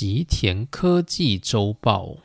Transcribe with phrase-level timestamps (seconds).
[0.00, 2.16] 吉田科技周报。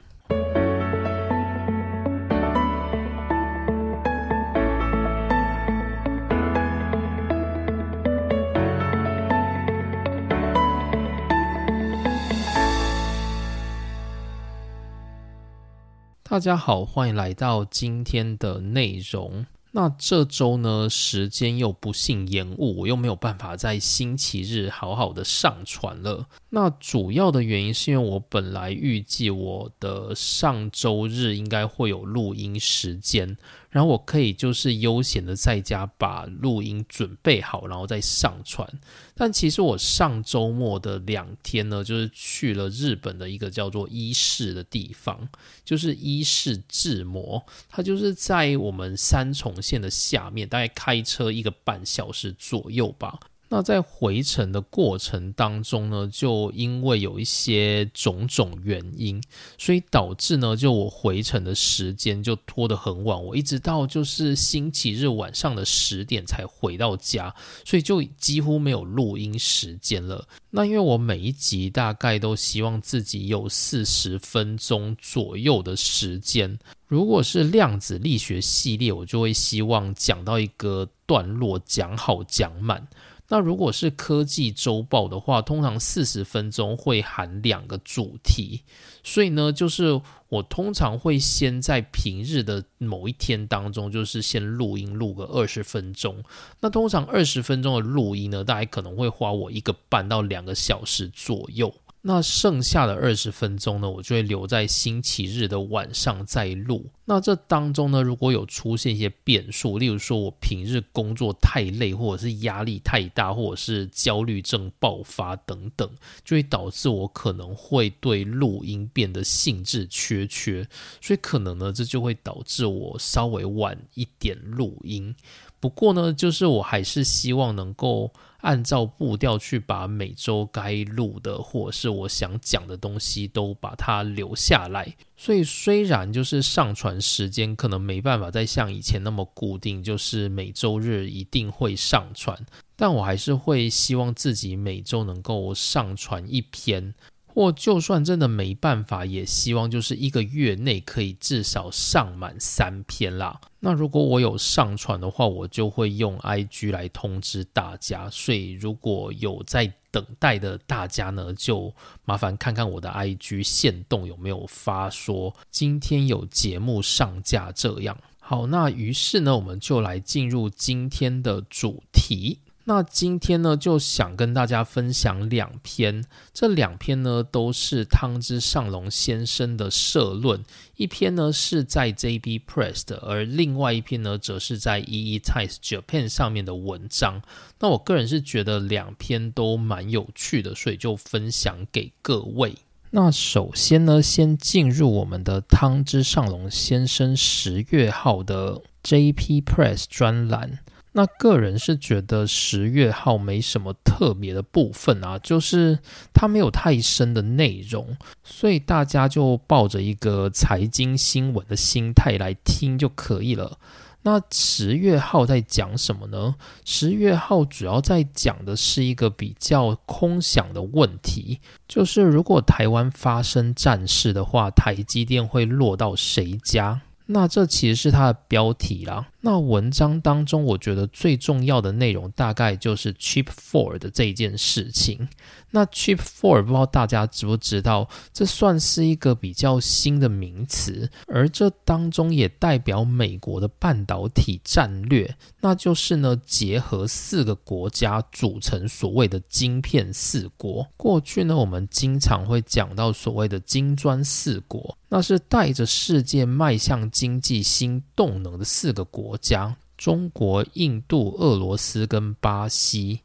[16.23, 19.45] 大家好，欢迎来到今天的内容。
[19.77, 26.25] 那这周呢，时间又不幸延误，我又没有办法在星期日好好的上传了。
[26.49, 33.37] 那主要的原因是因为我本来预计我的上周日应该会有录音时间。
[33.75, 38.65] 然后我可以就是悠闲的在家把录音准备好，然后再上传。
[39.13, 45.27] 但其实我上周末的两天呢，就是去了日本的一个叫做伊势的地方，
[45.65, 53.19] 就是伊势志摩，它就是在我们三重县的下面，大概开车一个半小时左右吧。
[53.47, 59.21] 那在回程的过程当中呢，就因为有一些种种原因，
[59.57, 67.33] 所以导致呢，就我回程的时间就拖得很晚，我一直到就是星期日晚上的十点才回到家，
[67.63, 70.27] 所以就几乎没有录音时间了。
[70.49, 82.87] 那因为我每一集大概都希望自己有四十分钟左右的时间，如果是量子力学系列，我就会希望讲到一个段落讲好讲满。
[83.27, 88.61] 那如果是科技周报的话，通常四十分钟会含两个主题，
[89.03, 96.23] 所以呢，就是我通常会先在平日的某一天当中，就是先录音录个二十分钟。
[96.59, 101.73] 那通常二十分钟的录音呢，大概可能会花我一个半到两个小时左右。
[102.07, 106.91] 那剩下的二十分钟呢，我就会留在星期日的晚上再录。
[107.05, 115.89] 那这当中呢，如果有出现一些变数，例如说我平日工作太累，或者是压力太大，或者是焦虑症爆发等等，
[116.23, 120.67] 就会导致我可能会对录音变得兴致缺缺。
[121.01, 125.15] 所以可能呢，这就会导致我稍微晚一点录音。
[125.65, 128.11] 不过呢，就是我还是希望能够。
[128.41, 134.95] 按照步调去把每周该录的或者是我想讲的东西都把它留下来。
[135.17, 142.37] 所以虽然就是上传时间可能没办法再像以前那么固定，就是每周日一定会上传，
[142.75, 146.93] 但我还是会希望自己每周能够上传一篇。
[147.25, 153.41] 或就算真的没办法，也希望就是一个月内可以至少上满三篇啦。
[153.67, 158.07] 那如果我有上传的话，我就会用 IG 来通知大家。
[158.11, 161.73] 所以如果有在等待的大家呢，就
[162.03, 167.97] 麻烦看看我的 IG 线动有没有发说今天有节目上架这样。
[168.19, 172.41] 好，那于是呢，我们就来进入今天的主题。
[172.67, 176.03] 那今天呢，就想跟大家分享两篇，
[176.33, 180.43] 这两篇呢都是汤之上龙先生的社论，
[180.75, 187.21] 一篇呢是在 JB Press 的，而另外一篇呢则是在 EE Times Japan 上面的文章。
[187.59, 192.55] 那我个人是觉得两篇都蛮有趣的，所以就分享给各位。
[192.89, 200.57] 那首先呢，先进入我们的汤之上龙先生十月号的 JP Press 专栏。
[200.97, 205.77] 那个人是觉得十月号没什么特别的部分啊，就是
[206.13, 213.57] 它没有太深的内容，所以大家就抱着一个财经新闻的心态来听就可以了。
[214.03, 216.35] 那十月号在讲什么呢？
[216.63, 226.79] 十月号主要在讲的是一个比较空想的问题，就是如果台湾发生战事的话，台积电会落到谁家？
[227.07, 229.07] 那这其实是它的标题啦。
[229.25, 235.09] 那文章当中，我觉得最重要的内容大概就是 Chip Four 的这一件事情。
[235.49, 250.67] 那 Chip Four 不知道大家知不知道，这算是一个比较新的名词，而这当中也代表美国的半导体战略，那就是呢结合四个国家组成所谓的晶片四国。
[250.77, 263.01] 过去呢，我们经常会讲到所谓的金砖四国，那是带着世界迈向经济新动能的四个国家：中国、印度、俄罗斯跟巴西。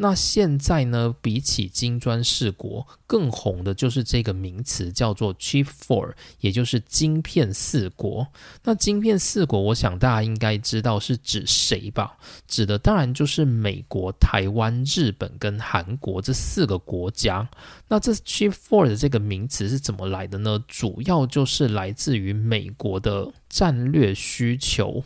[0.00, 1.12] 那现在呢？
[1.20, 8.24] 比起金砖四国，更红的就是这个名词，叫做 Chip Four，也就是晶片四国。
[8.62, 12.16] 那晶片四国，我想大家应该知道是指谁吧？
[12.46, 17.50] 指的当然就是美国、台湾、日本跟韩国这四个国家。
[17.88, 20.62] 那这 Chip Four 的这个名词是怎么来的呢？
[20.68, 25.02] 主要就是来自于美国的战略需求。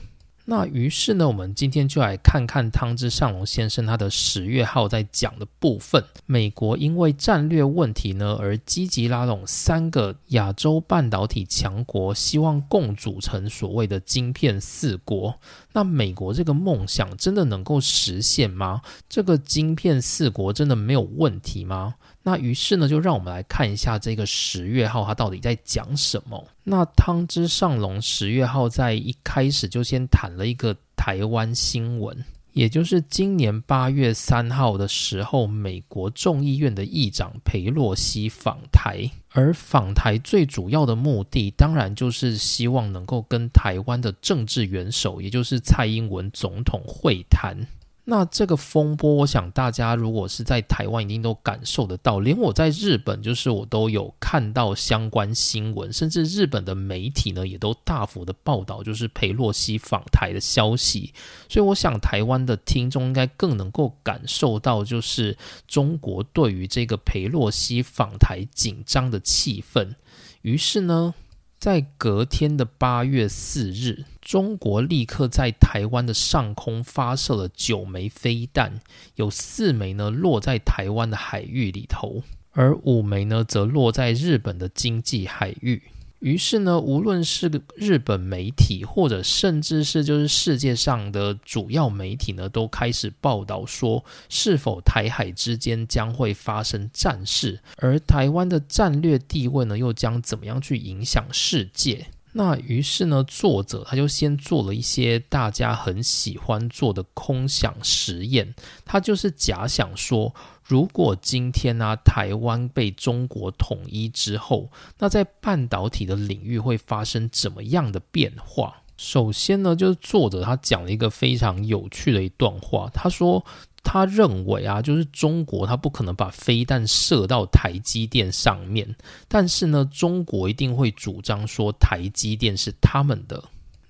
[0.53, 6.05] 那于是呢，我们今天就来看看汤之上龙先生他的十月号在讲的部分。
[6.27, 15.41] 美国因为战略问题呢，而积极拉拢三个亚洲半导体强国，希望共组成所谓的晶片四国。
[15.73, 18.81] 那美国这个梦想真的能够实现吗？
[19.09, 21.95] 这个晶片四国真的没有问题吗？
[22.23, 26.47] 那于是呢，就让我们来看一下这个十月号它到底在讲什么。
[26.63, 47.67] 那汤之上龙十月号在一开始就先谈了一个台湾新闻，也就是今年八月三号的时候，美国众议院的议长佩洛西访台，而访台最主要的目的，当然就是希望能够跟台湾的政治元首，也就是蔡英文总统会谈。
[48.05, 52.19] 那这个风波，我想大家如果是在台湾，一定都感受得到。
[52.19, 61.15] 连我在日本，就是我都有看到相关新闻，甚至日本的媒体呢，也都大幅的报道，就是裴洛西访台的消息。
[61.49, 65.39] 所以，我想台湾的听众应该更能够感受到，就是
[65.69, 69.95] 中国对于这个裴洛西访台紧张的气氛。
[70.43, 71.15] 于是呢。
[71.63, 78.81] 在隔天的八月四日，中国立刻在台湾的上空发射了九枚飞弹，
[79.15, 85.81] 有四枚呢落在台湾的海域里头，而五枚呢则落在日本的经济海域。
[86.23, 102.07] 于是呢，无论是日本媒体，或者甚至是就是世界上的主要媒体呢，都开始报道说，是否台海之间将会发生战事，而台湾的战略地位呢，又将怎么样去影响世界？
[102.33, 110.35] 那于是呢，作者他就先做了一些大家很喜欢做的空想实验，他就是假想说。
[110.65, 118.77] 如果今天呢，台湾被中国统一之后，那在半导体的领域会发生怎么样的变化？
[118.97, 123.45] 首先呢，就是作者他讲了一个非常有趣的一段话，他说
[123.83, 128.95] 他认为啊，就是中国他不可能把飞弹射到台积电上面，
[129.29, 133.43] 但是呢，中国一定会主张说台积电是他们的。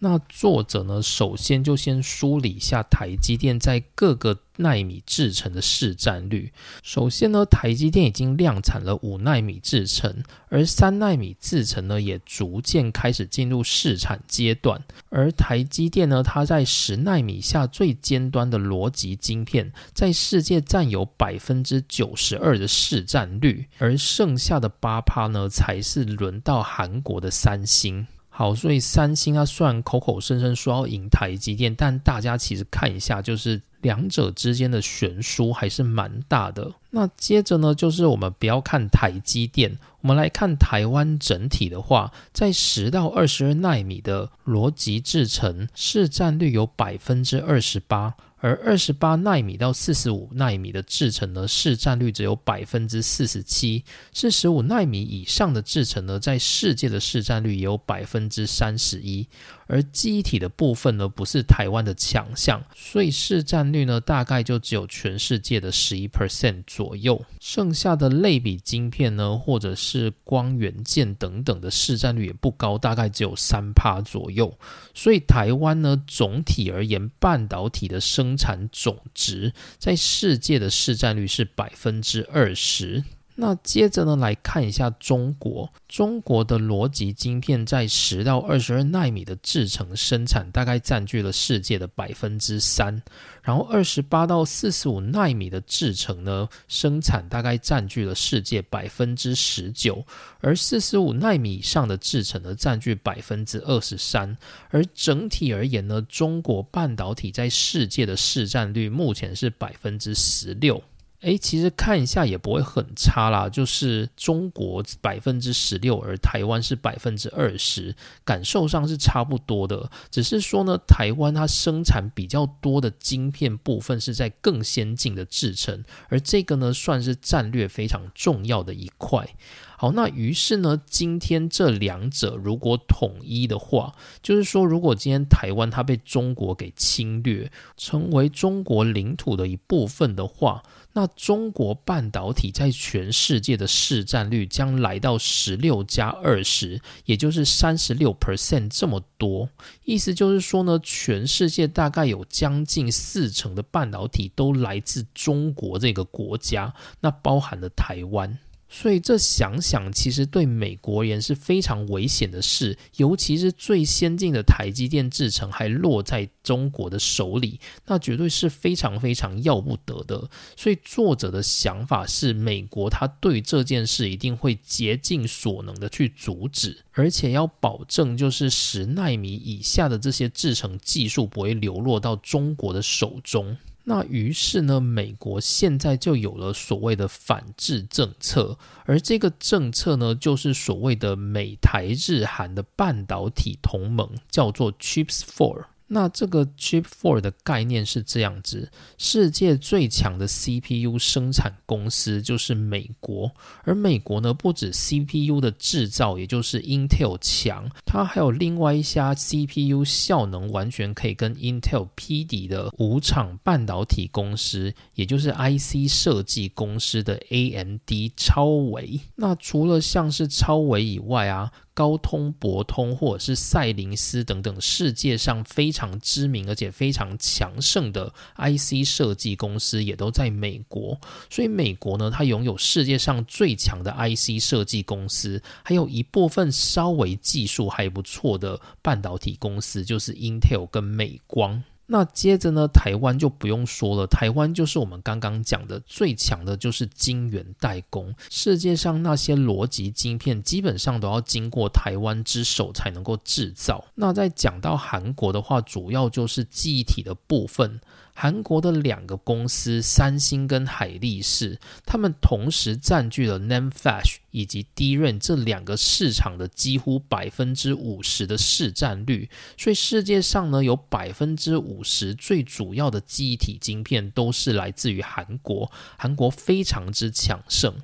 [0.04, 6.52] 那作者呢，首先就先梳理一下台积电在各个纳米制程的市占率。
[6.82, 14.82] 首先呢，台积电已经量产了五纳米制程，而三纳米制程呢，也逐渐开始进入试产阶段。
[15.08, 28.08] 而台积电呢，它在十纳米下最尖端的逻辑晶片，在世界占有百分之九十二的市占率，而剩下的八趴呢，才是轮到韩国的三星。
[28.34, 36.72] 好，所以三星它虽然口口声声说要赢台积电，但大家其实看一下，就是两者之间的悬殊还是蛮大的。
[36.88, 48.14] 那接着呢，就是我们不要看台积电，我们来看台湾整体的话，在十到二十二纳米的逻辑制程市占率有百分之二十八。
[48.42, 59.28] 而二十八纳米到四十五纳米的制程呢，市占率只有百分之四十七；四十五纳米以上的制程呢，在世界的市占率也有百分之三十一。
[59.66, 67.24] 而记忆体的部分呢，不是台湾的强项，所以市占率呢，大概就只有全世界的十一 percent 左右。
[67.40, 74.58] 剩下的类比晶片呢，或者是光元件等等的市占率也不高，大概只有三趴左右。
[74.94, 83.04] 所以台湾呢，总体而言，半导体的生产总值在世界的市占率是百分之二十。
[83.42, 85.68] 那接着呢，来看一下中国。
[85.88, 93.02] 中国的逻辑晶片在十到二十二纳米的制程生产，大概占据了世界的百分之三。
[93.42, 100.06] 然后二十八到四十五纳米的制程呢，生产大概占据了世界百分之十九。
[100.40, 104.38] 而四十五纳米以上的制程呢，占据百分之二十三。
[104.70, 110.80] 而整体而言呢，中国半导体在世界的市占率目前是百分之十六。
[111.22, 119.88] 诶，其实看一下也不会很差啦，就是中国百分之十六，而台湾是百分之二十，感受上是差不多的。
[120.10, 129.28] 只是说呢，台湾它生产比较多的晶片部分是在更先进的制程，而这个呢算是战略非常重要的一块。
[129.76, 140.62] 好，那于是呢，今天这两者如果统一的话，就是说，如果今天台湾它被中国给侵略，成为中国领土的一部分的话，
[140.94, 149.48] 那中国半导体在全世界的市占率将来到十六加二十，也就是三十六 percent 这么多。
[149.84, 158.38] 意思就是说呢，全世界大概有将近四成的半导体都来自中国这个国家，那包含了台湾。
[158.74, 170.26] 所以这想想，其实对美国人是非常危险的事，尤其是最先进的台积电制程还落在中国的手里，那绝对是非常非常要不得的。
[170.56, 183.54] 所以作者的想法是，美国他对这件事一定会竭尽所能的去阻止，而且要保证就是十纳米以下的这些制程技术不会流落到中国的手中。
[183.84, 195.64] 那于是呢，美国现在就有了所谓的反制政策，而这个政策呢，就是所谓的美台日韩的半导体同盟，叫做 Chips Four。
[195.94, 203.30] 那这个 Chip Four 的概念是这样子：世界最强的 CPU 生产公司就是美国，
[203.64, 218.98] 而美国呢不止 CPU 的制造，也就是 Intel 强，它还有另外一家 CPU 效能完全可以跟 Intel 匹敌的五厂半导体公司，也就是 IC 设计公司的 AMD 超维。
[219.16, 221.52] 那除了像是超维以外啊。
[221.74, 231.00] 高通、博通或者是赛灵思等等世界上非常知名而且非常强盛的 IC 设计公司，也都在美国。
[231.30, 241.62] 所以美国呢，它拥有世界上最强的 IC 设计公司，还有一部分稍微技术还不错的半导体公司，就是 Intel 跟美光。
[241.92, 248.14] 那接着呢，台湾就不用说了，台湾就是我们刚刚讲的最强的，就是晶圆代工。
[248.30, 253.84] 世界上那些逻辑晶片，基本上都要经过台湾之手才能够制造。
[253.94, 257.78] 那在讲到韩国的话，主要就是记忆体的部分。
[258.14, 269.28] 韩国的两个公司，三星跟海力士，他们同时占据了 NAND Flash 以及 DRAM 这两个市场的几乎百分之五十的市占率。
[269.56, 277.74] 所以世界上呢，有百分之五十最主要的记忆体晶片都是来自于韩国，韩国非常之强盛。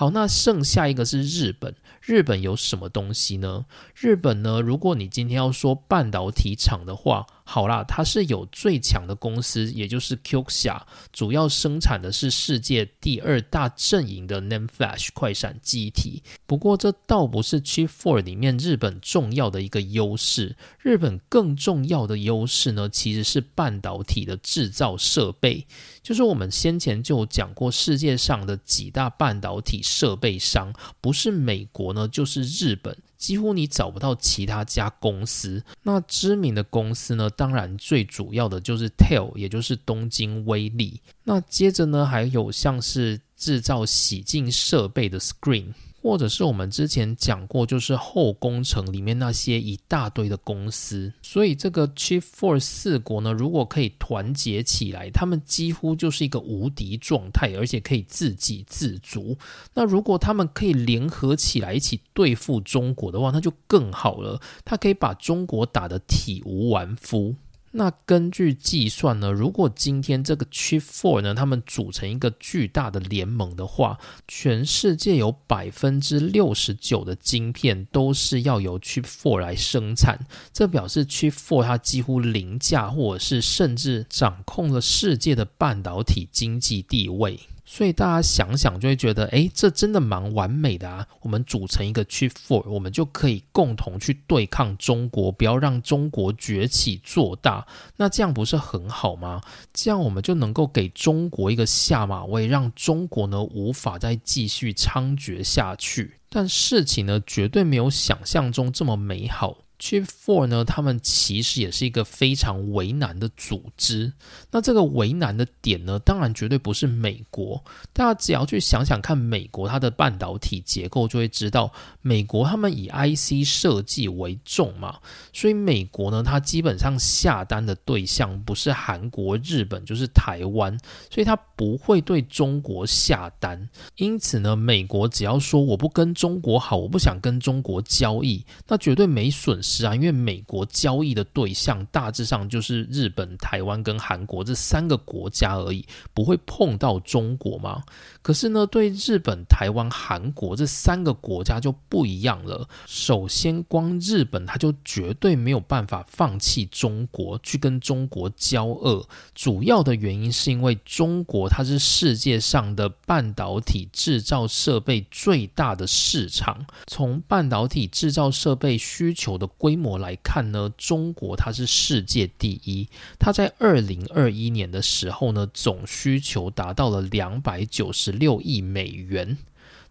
[0.00, 1.74] 好，那剩下一个是日本。
[2.00, 3.66] 日本有什么东西呢？
[3.94, 4.58] 日本呢？
[4.62, 10.80] 如果你今天要说半导体厂的话，好啦，它是有最强的公司，也就是 Qxia，
[11.12, 16.22] 主要生产的是世界第二大阵营的 NAND Flash 快闪记忆体。
[16.46, 25.66] 不过这倒不是 Chip Four 里面日本重要的一个优势，日本更重要的优势呢，其实是半导体的制造设备。
[26.02, 35.62] 就是我们先前就讲过，世界上的几大半导体设备商，不是美国呢，就是日本，几乎你找不到其他家公司。
[35.82, 41.00] 那知名的公司呢，当然最主要的就是 TEL，也就是东京威力。
[41.24, 45.66] 那接着呢，还有像是制造洗净设备的 Screen。
[46.02, 59.36] 或者是我们之前讲过，就是后工程里面那些一大堆的公司，所以这个 Chief Four 四国呢，如果可以团结起来，他们几乎就是一个无敌状态，而且可以自给自足。
[59.74, 64.40] 那如果他们可以联合起来一起对付中国的话，那就更好了。
[64.64, 67.34] 他可以把中国打得体无完肤。
[67.72, 80.18] 那根据计算呢，如果今天这个 Chip Four 呢，他们组成一个巨大的联盟的话，全世界有百分之六十九的晶片都是要由 Chip Four 来生产，
[80.52, 87.38] 这表示 Chip Four 它几乎零价，或者是甚至掌控了世界的半导体经济地位。
[87.72, 91.06] 所以大家想想就会觉得，哎，这真的蛮完美的啊！
[91.22, 97.64] 我们组成一个 Chip Four，我们就可以共同去对抗中国，不要让中国崛起做大。
[97.96, 99.40] 那这样不是很好吗？
[99.72, 106.18] 这样我们就能够给中国一个下马威，让中国呢无法再继续猖獗下去。
[106.28, 109.58] 但事情呢，绝对没有想象中这么美好。
[109.80, 114.12] Chip Four 呢，他们其实也是一个非常为难的组织。
[114.50, 117.64] 那这个为难的点呢，当然绝对不是美国。
[117.94, 121.72] 大家只要去想想看，美国它的半导体结构，就会知道，
[122.02, 124.98] 美国他们以 IC 设计为重嘛。
[125.32, 130.78] 所以美国呢，它基本上下单的对象不是韩国、日本，就是台湾。
[131.10, 133.66] 所以它不会对中国下单。
[133.96, 139.69] 因此呢，美国只要说我不跟中国好，我不想跟中国交易，那绝对没损失。
[139.70, 147.80] 是啊，因为美国交易的对象大致上就是日本、台湾跟韩国这三个国家而已，不会碰到中国吗？
[148.20, 152.68] 可是呢，对日本、台湾、韩国这三个国家就不一样了。
[152.86, 169.48] 首先，光日本它就绝对没有办法放弃中国去跟中国交恶，主要的原因是因为中国它是世界上的半导体制造设备最大的市场，从半导体制造设备需求的。
[169.60, 172.88] 规模来看呢，中国它是世界第一。
[173.18, 179.36] 它在二零二一年的时候呢，总需求达到了两百九十六亿美元。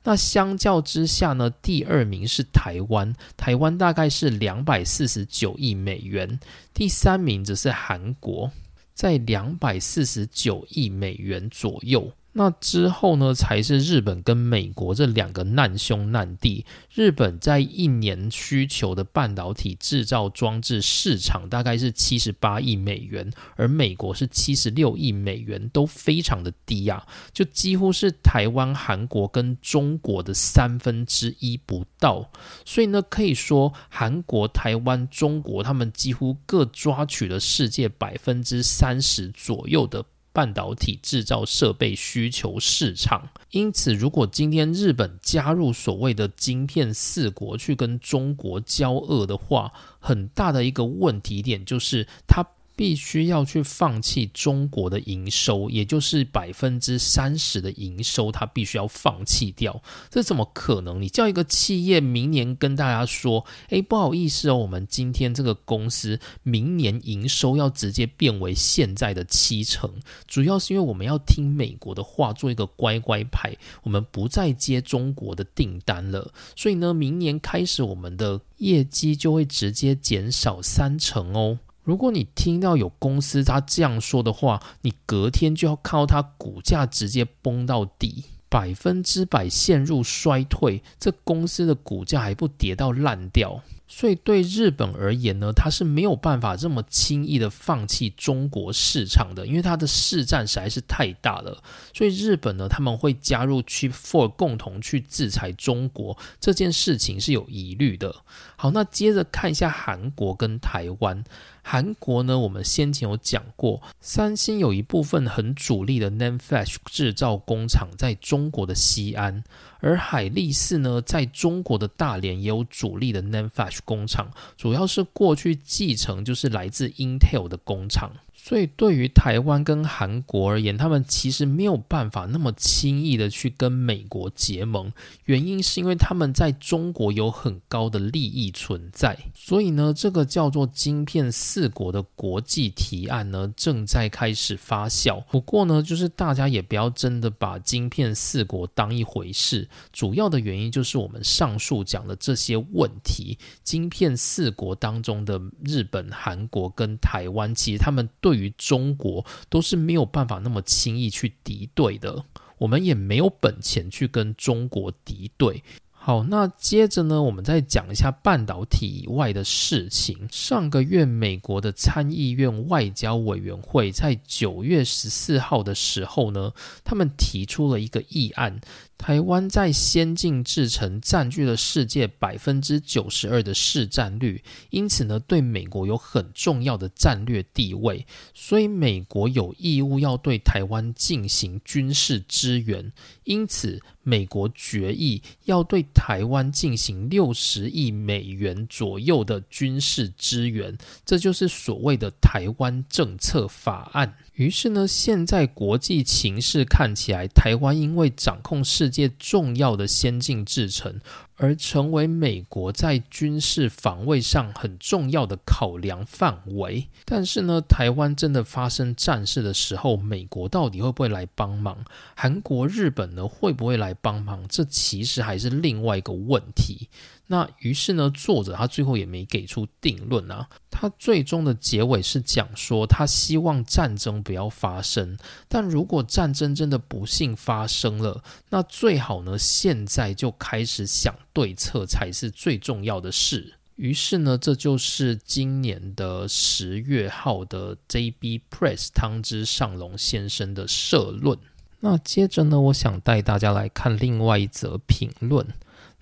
[0.04, 6.40] 那相较之下呢，第二名是台湾，台湾大概是两百四十九亿美元，
[6.74, 8.50] 第三名则是韩国，
[8.96, 12.12] 在两百四十九亿美元左右。
[12.32, 16.64] 那之后呢，才是日本跟美国这两个难兄难弟。
[16.94, 32.32] 日本在一年需求的半导体制造装置市场大概是七十八亿美元，而美国是七十六亿美元，都非常的低啊，就几乎是台湾、韩国跟中国的三分之一不到。
[32.64, 40.06] 所以呢，可以说韩国、台湾、中国他们几乎各抓取了世界百分之三十左右的。
[40.32, 52.46] 半导体制造设备需求市场，因此，如果今天日本加入所谓的晶片四国去跟中国交恶的话，很大的一个问题点就是它。
[52.80, 59.84] 必须要去放弃中国的营收，也就是百分之三十的营收，它必须要放弃掉。
[60.10, 61.02] 这怎么可能？
[61.02, 69.92] 你叫一个企业明年跟大家说：“哎，不好意思哦，我们今天这个公司明年营收要直接变为现在的七成，
[70.26, 76.34] 主要是因为我们要听美国的话，做一个乖乖牌，我们不再接中国的订单了。
[76.56, 81.60] 所以呢，明年开始我们的业绩就会直接减少三成哦。”
[81.90, 93.64] 如果你听到有公司他这样说的话，你隔天就要看到它股价直接崩到底，百分之百陷入衰退，这公司的股价还不跌到烂掉。
[93.88, 101.64] 所以对日本而言呢，它是没有办法这么轻易的放弃中国市场的，因为它的市占实在是太大了。
[101.92, 108.16] 所以日本呢，他们会加入 Chip Four 共同去制裁中国这件事情是有疑虑的。
[108.56, 111.24] 好，那接着看一下韩国跟台湾。
[111.62, 119.44] 韩国呢，我们先前有讲过，三星有一部分很主力的 NAND Flash 制造工厂在中国的西安，
[119.80, 128.12] 而海力士呢，在中国的大连也有主力的 NAND Flash 工厂，主要是过去继承就是来自 Intel 的工厂。
[128.42, 134.92] 所以，对于台湾跟韩国而言，他们其实没有办法那么轻易的去跟美国结盟。
[135.26, 139.16] 原因是因为他们在中国有很高的利益存在。
[139.36, 145.22] 所以呢，这个叫做“晶片四国”的国际提案呢，正在开始发酵。
[145.30, 149.68] 不过呢，就是大家也不要真的把“晶片四国”当一回事。
[149.92, 162.24] 主要的原因就是我们上述讲的这些问题，“晶片四国”当中的日本、韩国跟台湾，其实他们对对于中国都是没有办法那么轻易去敌对的，
[162.60, 165.64] 我们也没有本钱去跟中国敌对。
[165.92, 170.28] 好，那接着呢，我们再讲一下半导体以外的事情。
[170.32, 178.62] 上个月，美国的参议院外交委员会在九月十四号的时候呢，他们提出了一个议案。
[179.00, 192.92] 台湾在先进制程占据了世界百分之九十二的市占率，因此呢，对美国有很重要的战略地位，所以美国有义务要对台湾进行军事支援。
[193.24, 204.14] 因此，美国决议要对台湾进行六十亿美元左右的军事支援，这就是所谓的台湾政策法案。
[204.40, 211.02] 于是呢，现在国际情势看起来，台湾因为掌控世界重要的先进制程，
[211.36, 216.88] 而成为美国在军事防卫上很重要的考量范围。
[217.04, 221.84] 但是呢，台湾真的发生战事的时候，美国到底会不会来帮忙？
[222.16, 224.48] 韩国、日本呢，会不会来帮忙？
[224.48, 226.88] 这其实还是另外一个问题。
[227.32, 230.50] 那于是呢，作者他最后也没给出定论啊。
[230.72, 235.16] 他最终的结尾是讲说，他希望战争不要发生。
[235.48, 243.54] 但如果战争真的不幸发生了，那最好呢，现在就开始想对策才是最重要的事。
[243.76, 251.38] 于是呢，这就是今年的十月号的 JB Press 汤之上龙先生的社论。
[251.82, 255.46] 那接着呢，我想带大家来看另外一则评论。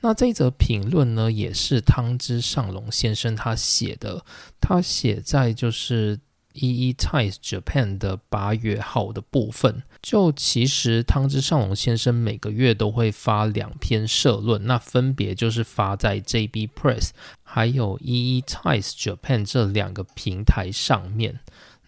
[0.02, 4.24] 那这则评论呢，也是汤之上龙先生他写的，
[4.62, 6.18] 他写在就是
[6.54, 9.84] 《E E Times Japan》的八月号的部分。
[10.02, 17.10] 就其实汤之上龙先生每个月都会发两篇社论，那分别就是发在 J B Press
[17.42, 21.40] 还有《E E Times Japan》这两个平台上面。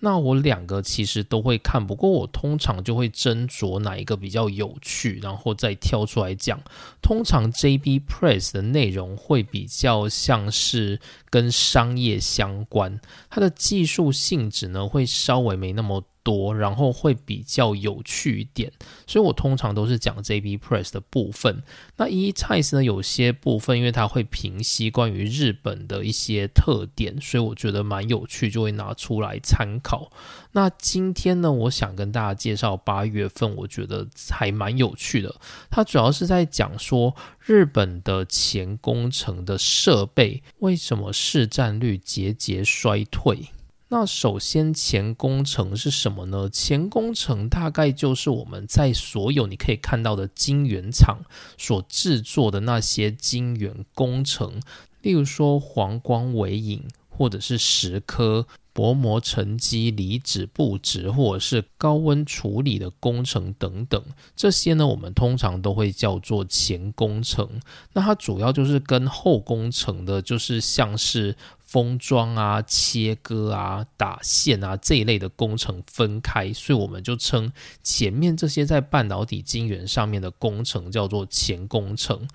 [0.02, 6.60] 那我两个其实都会看，不过我通常就会斟酌哪一个比较有趣，然后再挑出来讲。
[7.02, 18.72] 通常 JB Press 的内容会比较像是跟商业相关，它的技术性质呢会稍微没那么多，然后会比较有趣一点，
[19.08, 21.64] 所以我通常都是讲 JB Press 的部分。
[21.96, 30.12] 那 E Times 呢，有些部分因为它会平息关于日本的一些特点，所以我觉得蛮有趣，就会拿出来参考。
[30.52, 35.36] 那今天呢，我想跟大家介绍八月份，我觉得还蛮有趣的。
[35.70, 43.50] 它主要是在讲说日本的前工程的设备为什么市占率节节衰退。
[43.92, 46.48] 那首先，前工程是什么呢？
[46.48, 51.20] 前工程大概就是我们在所有你可以看到的晶圆厂
[51.58, 54.62] 所制作的那些晶圆工程，
[55.02, 56.84] 例如说黄光微影，
[57.20, 64.02] 或者是蚀刻、薄膜沉积、离子布置，或者是高温处理的工程等等，
[64.38, 67.60] 这些呢，我们通常都会叫做前工程。
[67.92, 71.36] 那它主要就是跟后工程的，就是像是。
[71.70, 77.54] 封装啊、切割啊、打线啊这一类的工程分开，所以我们就称
[77.84, 82.28] 前面这些在半导体晶圆上面的工程叫做前工程。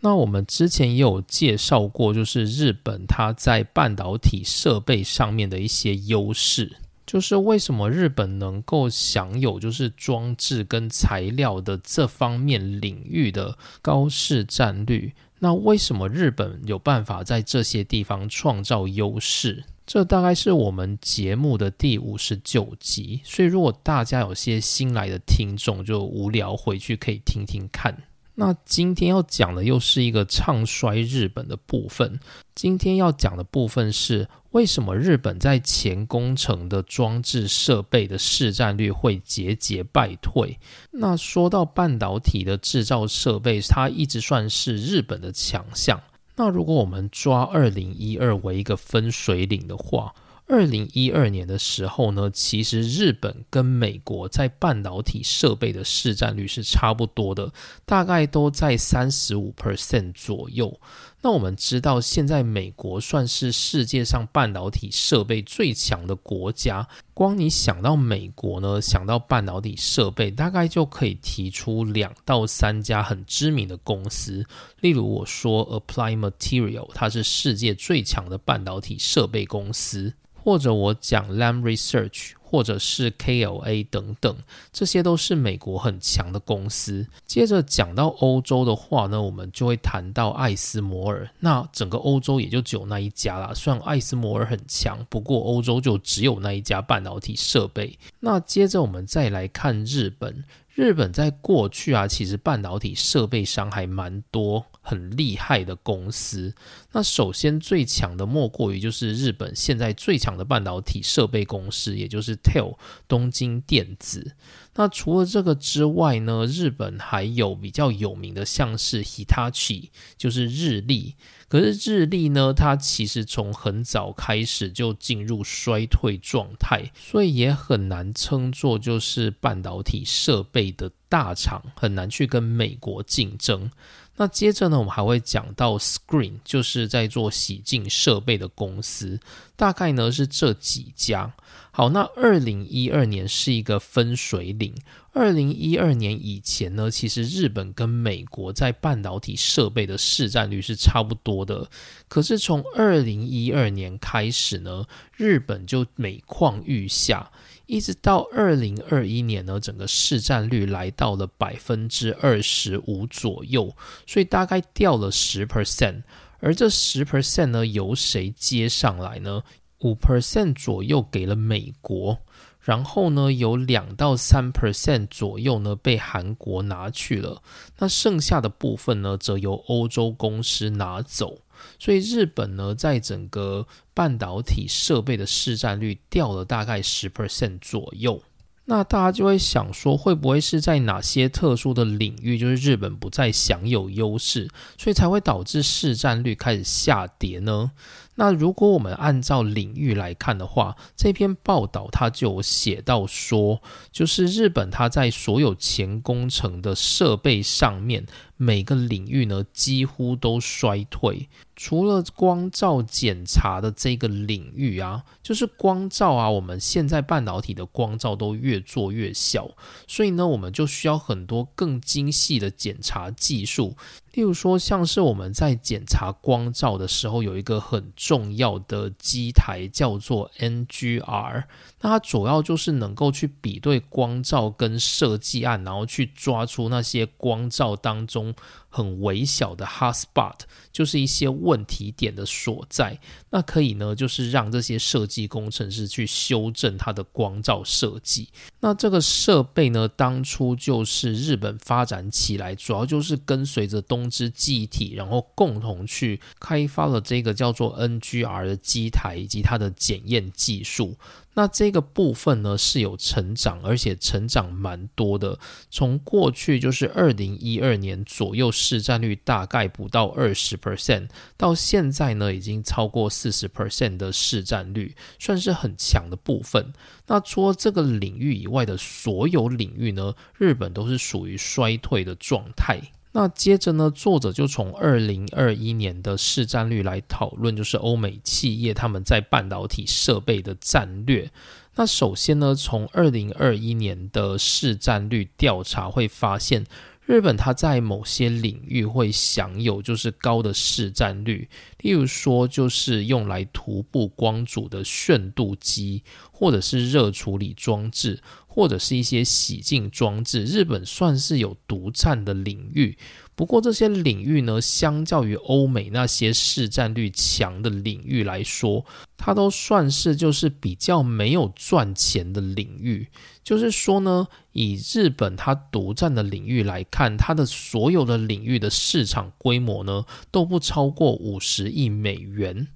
[0.00, 15.12] 那我们之前也有介绍过，就是日本它在半导体设备上面的一些优势，就是为什么日本能够享有就是装置跟材料的这方面领域的高市占率。
[15.40, 19.64] 那为什么日本有办法在这些地方创造优势？
[19.86, 27.96] 这大概是我们节目的第五十九集，所以如果大家有些新来的听众就无聊，回去可以听听看。
[28.40, 32.20] 那今天要讲的又是一个唱衰日本的部分。
[32.54, 40.56] 今天要讲的部分是为什么日本在前工程的装置设备的市占率会节节败退？
[40.92, 46.00] 那说到半导体的制造设备，它一直算是日本的强项。
[46.36, 50.14] 那如果我们抓二零一二为一个分水岭的话，
[50.48, 57.52] 二零一二年的时候呢，其实日本跟美国在半导体设备的市占率是差不多的，
[57.84, 60.80] 大概都在三十五 percent 左右。
[61.20, 66.86] 那我们知道，现在美国算是世界上半导体设备最强的国家。
[67.12, 74.46] 光你想到美国呢，想到半导体设备，大概就可以提出两到三家很知名的公司。
[74.80, 80.14] 例如我说 Apply Material，它是世界最强的半导体设备公司。
[80.40, 84.34] 或者我讲 Lam Research，或者是 KLA 等等，
[84.72, 87.06] 这些都是美国很强的公司。
[87.26, 91.28] 接着讲到欧洲的话呢，我们就会谈到艾斯摩尔。
[91.38, 93.52] 那整个欧洲也就只有那一家啦。
[93.54, 97.98] 虽然艾斯摩尔很强，不过欧洲就只有那一家半导体设备。
[98.20, 100.42] 那接着我们再来看日本。
[100.74, 106.54] 日本在过去啊，其实半导体设备商还蛮多，很厉害的公司。
[106.92, 114.34] 那首先最强的莫过于就是日本现在最强的半导体设备公司，也就是 TEL 东京电子。
[114.76, 121.16] 那除了这个之外呢，日本还有比较有名的，像是 Hitachi，就是日立。
[121.48, 133.70] 可是日立呢，它其实从很早开始就进入衰退状态，所以也很难称作就是半导体设备的大厂，很难去跟美国竞争。
[134.18, 139.18] 那接着呢，我们还会讲到 Screen，就是在做洗净设备的公司，
[139.56, 141.32] 大概呢是这几家。
[141.70, 144.74] 好，那二零一二年是一个分水岭。
[145.12, 151.68] 二零一二年以前呢，其实日本跟美国在半导体设备的市占率是差不多的。
[152.08, 154.84] 可是从二零一二年开始呢，
[155.16, 157.30] 日本就每况愈下。
[157.68, 163.76] 一直到二零二一年呢，整个市占率来到了百分之二十五左右，
[164.06, 166.02] 所以大概掉了十 percent。
[166.40, 169.42] 而这十 percent 呢，由谁接上来呢？
[169.80, 172.18] 五 percent 左右给了美国，
[172.60, 177.42] 然后呢，有两到三 percent 左右呢被韩国拿去了，
[177.78, 181.38] 那剩下的部分呢，则由欧洲公司拿走。
[181.78, 188.22] 所以日本呢，在整个半导体设备的市占率掉了大概十 percent 左右。
[188.70, 197.70] 那大家就会想说，会不会是在哪些特殊的领域，就是日本不再享有优势，所以才会导致市占率开始下跌呢？
[198.16, 208.04] 那如果我们按照领域来看的话，这篇报道它就写到说，就是日本它在所有前工程的设备上面，
[208.38, 211.28] 每个领域呢几乎都衰退。
[211.54, 219.50] 除了光照检查的这个领域啊，就是光照啊，我们现在半导体的光照都越做越小，
[219.88, 223.76] 所以呢，我们就需要很多更精细的检查技术。
[224.12, 231.44] 例如说，像是我们在检查光照的时候，有一个很重要的机台叫做 NGR，
[231.80, 238.27] 那它主要就是能够去比对光照跟设计案，然后去抓出那些光照当中。
[238.68, 240.40] 很微小的 hotspot
[240.72, 242.98] 就是一些问题点的所在，
[243.30, 248.28] 那可以呢，就是让这些设计工程师去修正它的光照设计。
[248.60, 260.96] 那这个设备呢，当初就是日本发展起来，主要就是跟随着东芝记忆体，然后共同去开发了这个叫做 NGR 的机台以及它的检验技术。
[261.38, 265.38] 那这个部分呢是有成长，而且成长蛮多的。
[265.70, 276.72] 从过去就是二零一二年左右市占率大概不到二十 percent，到现在呢已经超过四十 percent 的市占率，算是很强的部分。
[277.06, 282.80] 那除了这个领域以外的所有领域呢，日本都是属于衰退的状态。
[283.12, 291.30] 那接着呢，作者就从二零二一年的市占率来讨论，就是欧美企业他们在半导体设备的战略。
[291.74, 296.66] 那首先呢，从二零二一年的市占率调查会发现。
[297.06, 312.98] 日本它在某些领域会享有就是高的市占率，例如说就是用来徒步光阻的炫度机，或者是热处理装置，或者是一些洗净装置，日本算是有独占的领域。
[313.36, 318.84] 不过这些领域呢，相较于欧美那些市占率强的领域来说，
[319.16, 323.06] 它都算是就是比较没有赚钱的领域。
[323.44, 332.66] 就是说呢，以日本它独占的领域来看，它的所有的领域的市场规模呢都不超过五十亿美元。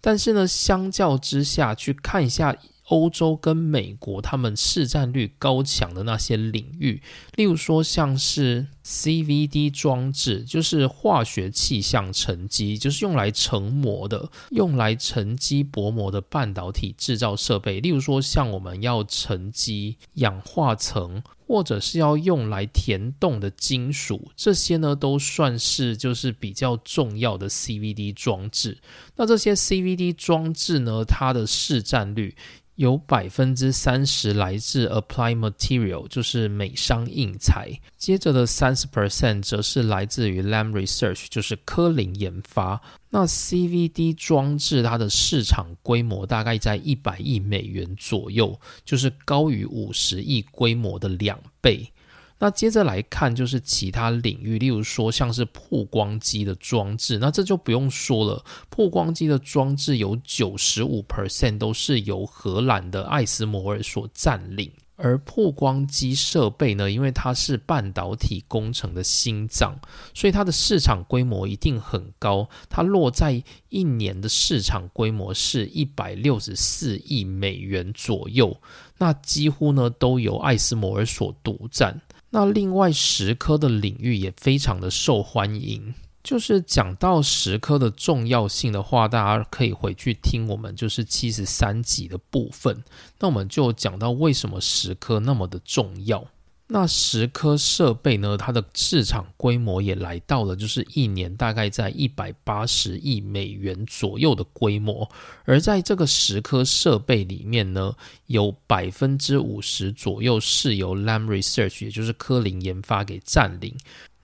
[0.00, 2.56] 但是呢，相较之下去看一下。
[2.88, 7.02] 欧洲跟美国，他们市占率高强的那些领域，
[7.36, 17.80] 例如说像是 CVD 装置，就是化学气象沉积，就是用来成膜的，用来沉积薄膜的半导体制造设备。
[17.80, 28.78] 例如说，像我们要沉积氧化层，或者是要用来填洞的金属，这些呢都算是就是比较重要的 CVD 装置。
[29.16, 32.34] 那这些 CVD 装置呢，它的市占率。
[32.78, 37.76] 有百分之三十来自 Apply Material，就是美商印材。
[37.96, 42.80] 接着的三十 percent 则是来自于 Lam Research，就是科林研发。
[43.10, 51.92] 那 CVD 装置它的市场规模大概在一百亿美元左右，就是高于五十亿规模的两倍。
[52.40, 58.44] 那接着来看，就是其他领域，例如说像是曝光机的装置，那这就不用说了。
[58.70, 69.76] 曝光机的装置有九十五 percent 都是由荷兰的艾斯摩尔所占领，而曝光机设备呢，因为它是半导体工程的心脏，
[70.14, 72.48] 所以它的市场规模一定很高。
[72.68, 78.56] 它落在一年的市场规模是一百六十四亿美元左右，
[78.98, 82.00] 那几乎呢都由艾斯摩尔所独占。
[82.30, 85.94] 那另外十科的领域也非常的受欢迎。
[86.22, 92.84] 就是讲到十科的重要性的话，大家可以回去听我们就是七十三集的部分。
[93.20, 96.26] 那我们就讲到为什么十科那么的重要。
[96.70, 98.36] 那十颗设备呢？
[98.36, 105.08] 它的市场规模也来到了，就是一年大概在一百八十亿美元左右的规模。
[105.46, 113.74] 而在这个十颗设备里面呢，有百分之五十左右是由 Lam Research，也就是科林研发给占领。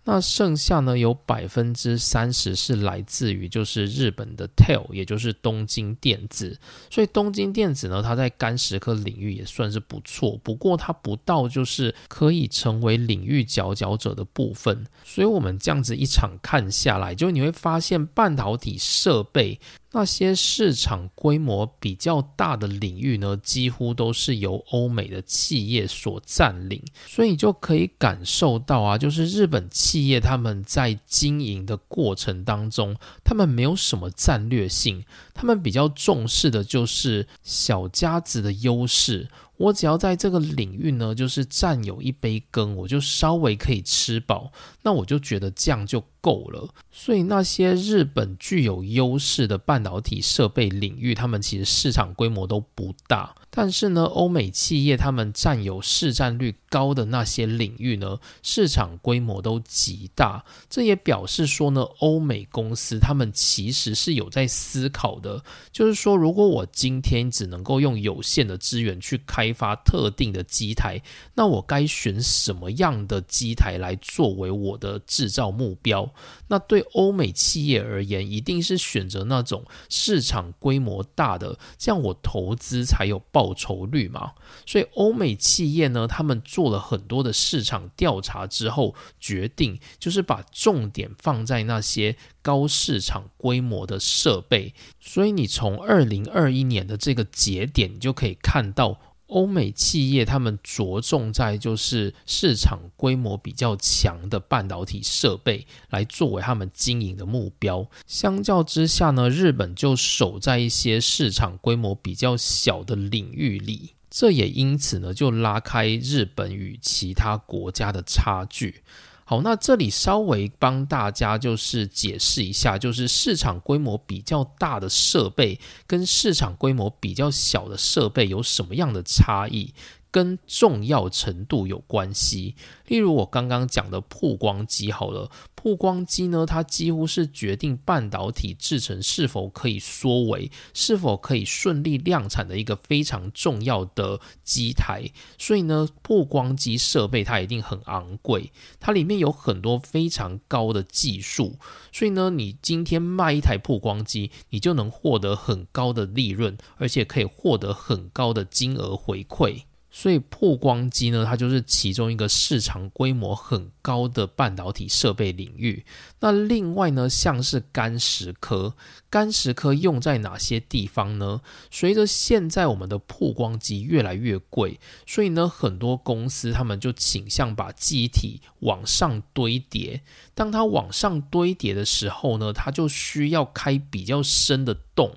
[0.04, 6.58] 那剩下呢，有百分之三十是来自于就是日本的 TEL，也就是东京电子。
[6.90, 14.86] 所以东京电子呢，它在干石刻领域也算是不错，不过它不到就是可以成为领域佼佼者的部分。
[15.04, 19.58] 所以我们这样子一场看下来，就你会发现半导体设备。
[19.94, 39.28] 那些市场规模比较大的领域呢，几乎都是由欧美的企业所占领，所以就可以感受到啊，就是日本企业他们在经营的过程当中，他们没有什么战略性，他们比较重视的就是小家子的优势。
[39.56, 44.50] 我只要在这个领域呢，就是占有一杯羹，我就稍微可以吃饱，
[44.82, 46.68] 那我就觉得这样就够了。
[46.90, 53.34] 所以那些日本具有优势的半导体设备领域，他们其实市场规模都不大。
[53.56, 60.44] 但是呢，欧美企业他们占有市占率高的那些领域呢，市场规模都极大。
[60.68, 65.40] 这也表示说呢，欧美公司他们其实是有在思考的，
[65.70, 71.00] 就是说，如果我今天只能够用有限的资源去开发特定的机台，
[71.34, 76.12] 那我该选什么样的机台来作为我的制造目标？
[76.48, 84.32] 那对欧美企业而言，一定是选择那种市场规模大的，这样我投资才有报报酬率嘛。
[84.64, 94.72] 所以欧美企业呢，他们做了很多的市场调查之后，决定就是把重点放在那些高市场规模的设备。
[94.98, 98.98] 所以你从二零二一年的这个节点，你就可以看到。
[99.34, 107.84] 欧美企业他们着重在就是市场规模比较强的半导体设备来作为他们经营的目标。
[108.06, 118.82] 相较之下呢，日本就守在一些市场规模比较小的领域里，这也因此呢就拉开日本与其他国家的差距。
[119.24, 129.72] 好，那这里稍微帮大家就是解释一下，就是市场规模比较大的设备跟市场规模比较小的设备有什么样的差异。
[130.14, 132.54] 跟重要程度有关系，
[132.86, 145.10] 例如我刚刚讲的曝光机，好了，曝光机呢，它几乎是决定半导体制程是否可以缩微，是否可以顺利量产的一个非常重要的机台。
[145.36, 151.58] 所以呢，曝光机设备它一定很昂贵，它里面有很多非常高的技术。
[151.90, 159.64] 所以呢，你今天卖一台曝光机，你就能获得很高的利润，而且可以获得很高的金额回馈。
[159.96, 165.84] 所以曝光机呢，它就是其中一个市场规模很高的半导体设备领域。
[166.18, 168.74] 那另外呢，像是干石科，
[169.08, 171.40] 干石科用在哪些地方呢？
[171.70, 180.02] 随着现在我们的曝光机越来越贵，所以呢，很多公司他们就倾向把机体往上堆叠。
[180.34, 185.14] 当它往上堆叠的时候呢，它就需要开比较深的洞。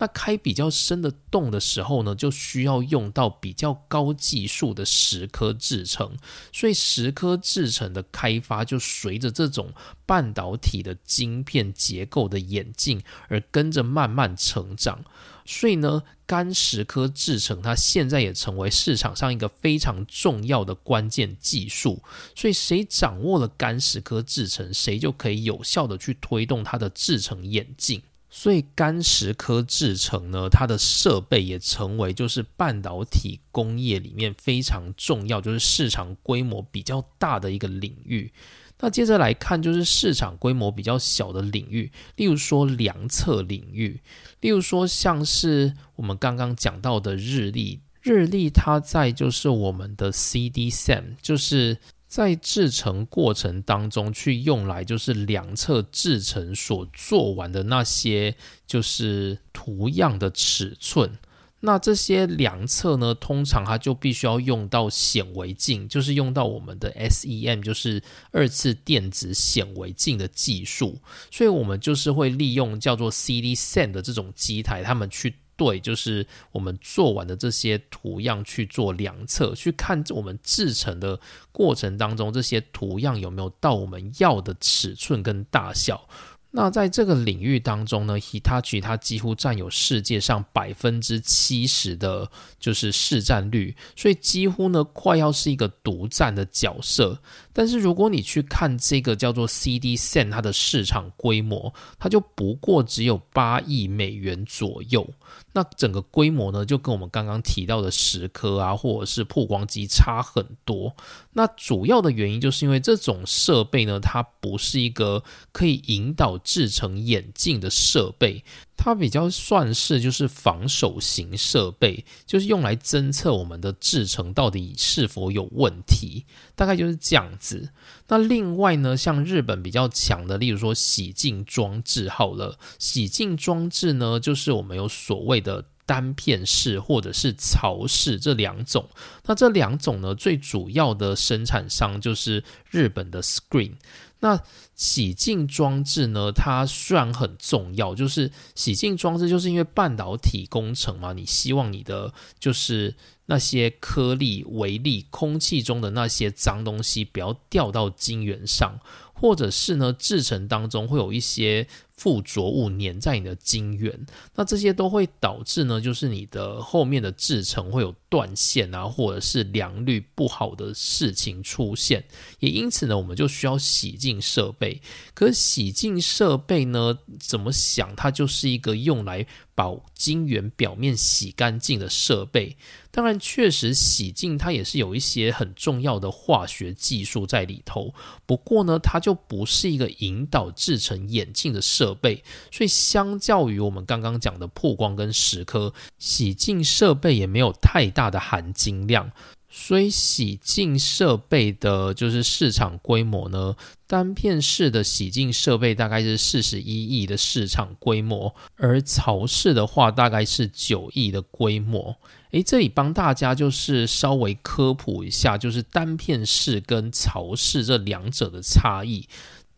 [0.00, 6.16] 那开比较深的洞的时候呢，就需要用到比较高技术的蚀刻制成，
[6.52, 9.74] 所以蚀刻制成的开发就随着这种
[10.06, 15.04] 半导体的晶片结构的演进而跟着慢慢成长。
[15.44, 22.02] 所以呢，干蚀刻制成它现在也成为市场上一个非常重要的关键技术。
[22.34, 28.00] 所以谁掌握了干蚀刻制成，谁就可以有效的去推动它的制成演进。
[28.32, 38.32] 所以干石科制成呢，它的设备也成为就是半导体工业里面非常重要，就是市场规模比较大的一个领域。
[38.78, 44.00] 那接着来看，就是市场规模比较小的领域，例如说量测领域，
[44.40, 51.76] 例如说像是我们刚刚讲到的日历，日历它在就是我们的 CD SAM，就是。
[52.10, 58.34] 在制成过程当中，去用来就是量测制成所做完的那些
[58.66, 61.16] 就是图样的尺寸。
[61.60, 70.98] 那这些量测呢，通常它就必须要用到显微镜，就是用到我们的 SEM，就是二次电子显微镜的技术。
[71.30, 75.36] 所以我们就是会利用叫做 CD SEM 的这种机台，他们去。
[75.60, 81.20] 对，就是我们做完的这些图样去做量测，去看我们制成的
[81.52, 86.08] 过程当中，这些图样有没有到我们要的尺寸跟大小。
[86.52, 97.20] 那在这个领域当中呢，Hitachi 它几乎占有世界上百分之七十的，就是市占率，所以几乎呢快要是一个独占的角色。
[97.60, 105.06] 但是如果你去看这个叫做 CD Sen 它的市场规模，它就不过只有八亿美元左右。
[105.52, 110.96] 那整个规模呢，就跟我们刚刚提到的十颗啊，或者是曝光机差很多。
[111.34, 118.42] 那主要的原因就是因为这种设备呢，它不是一个可以引导制成眼镜的设备。
[118.82, 126.24] 它比较算是就是防守型设备，就是用来侦测我们的制程到底是否有问题，
[126.56, 127.68] 大概就是这样子。
[128.08, 138.88] 那另外呢，像日本比较强的，例如说洗净装置，好了，洗净装置呢，就是我们有所谓的单片式或者是槽式这两种。
[139.26, 143.74] 那这两种呢，最主要的生产商就是日本的 Screen。
[144.20, 144.40] 那
[144.74, 146.30] 洗净装置呢？
[146.30, 152.94] 它虽然很重要，就是洗净装置，就是因为半导体工程嘛，你希望你的就是
[153.26, 158.78] 那些颗粒、微粒、空气中的那些脏东西不要掉到晶圆上，
[159.20, 172.02] 或者是呢，制程当中会有一些附着物粘在你的晶圆，那这些都会导致呢，就是你的后面的制程会有断线啊，或者是良率不好的事情出现。
[172.38, 174.80] 也因此呢，我们就需要洗净设备。
[175.12, 179.26] 可洗净设备呢，怎么想，它就是一个用来
[179.60, 182.56] 把晶圆表面洗干净的设备。
[182.90, 187.92] 当然，确实洗净它也是有一些很重要的化学技术在里头。
[188.24, 199.12] 不过呢，它就不是一个引导制成眼镜的设备，所以相较于我们刚刚讲的曝光跟蚀刻，洗净设备也没有太大的含金量。
[199.52, 211.96] 所以洗净设备的就是市场规模呢，单片式的洗净设备大概是四十一亿的市场规模，而槽式的话大概是九亿的规模。
[212.30, 219.08] 诶，这里帮大家就是稍微科普一下，就是单片式跟槽式这两者的差异。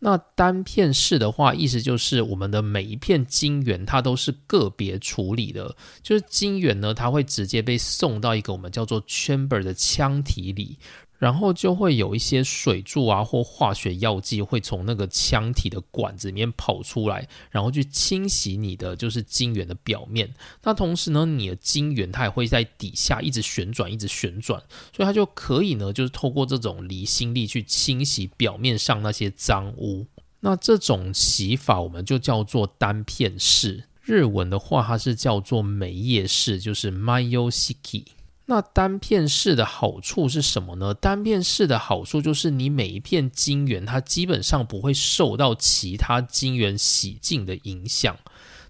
[0.05, 10.77] 那单片式的话，意思就是我们的每一片晶圆它都是个别处理的，就是晶圆呢，它会直接被送到一个我们叫做 chamber 的腔体里。
[11.23, 20.29] 然后就会有一些水柱啊，或化学药剂会从那个腔体的管子里面跑出来，然后去清洗你的就是晶圆的表面。
[20.63, 24.61] 那同时呢，你的晶圆它也会在底下一直旋转，一直旋转，
[24.93, 30.05] 所以它就可以呢，就是透过这种离心力去清洗表面上那些脏污。
[30.41, 38.03] 那这种洗法我们就叫做单片式，日文的话它是叫做美叶式，就是 mayo 希 k。
[38.45, 40.93] 那单片式的好处是什么呢？
[40.93, 48.17] 单片式的好处就是你每一片晶圆，它基本上不会受到其他晶圆洗净的影响。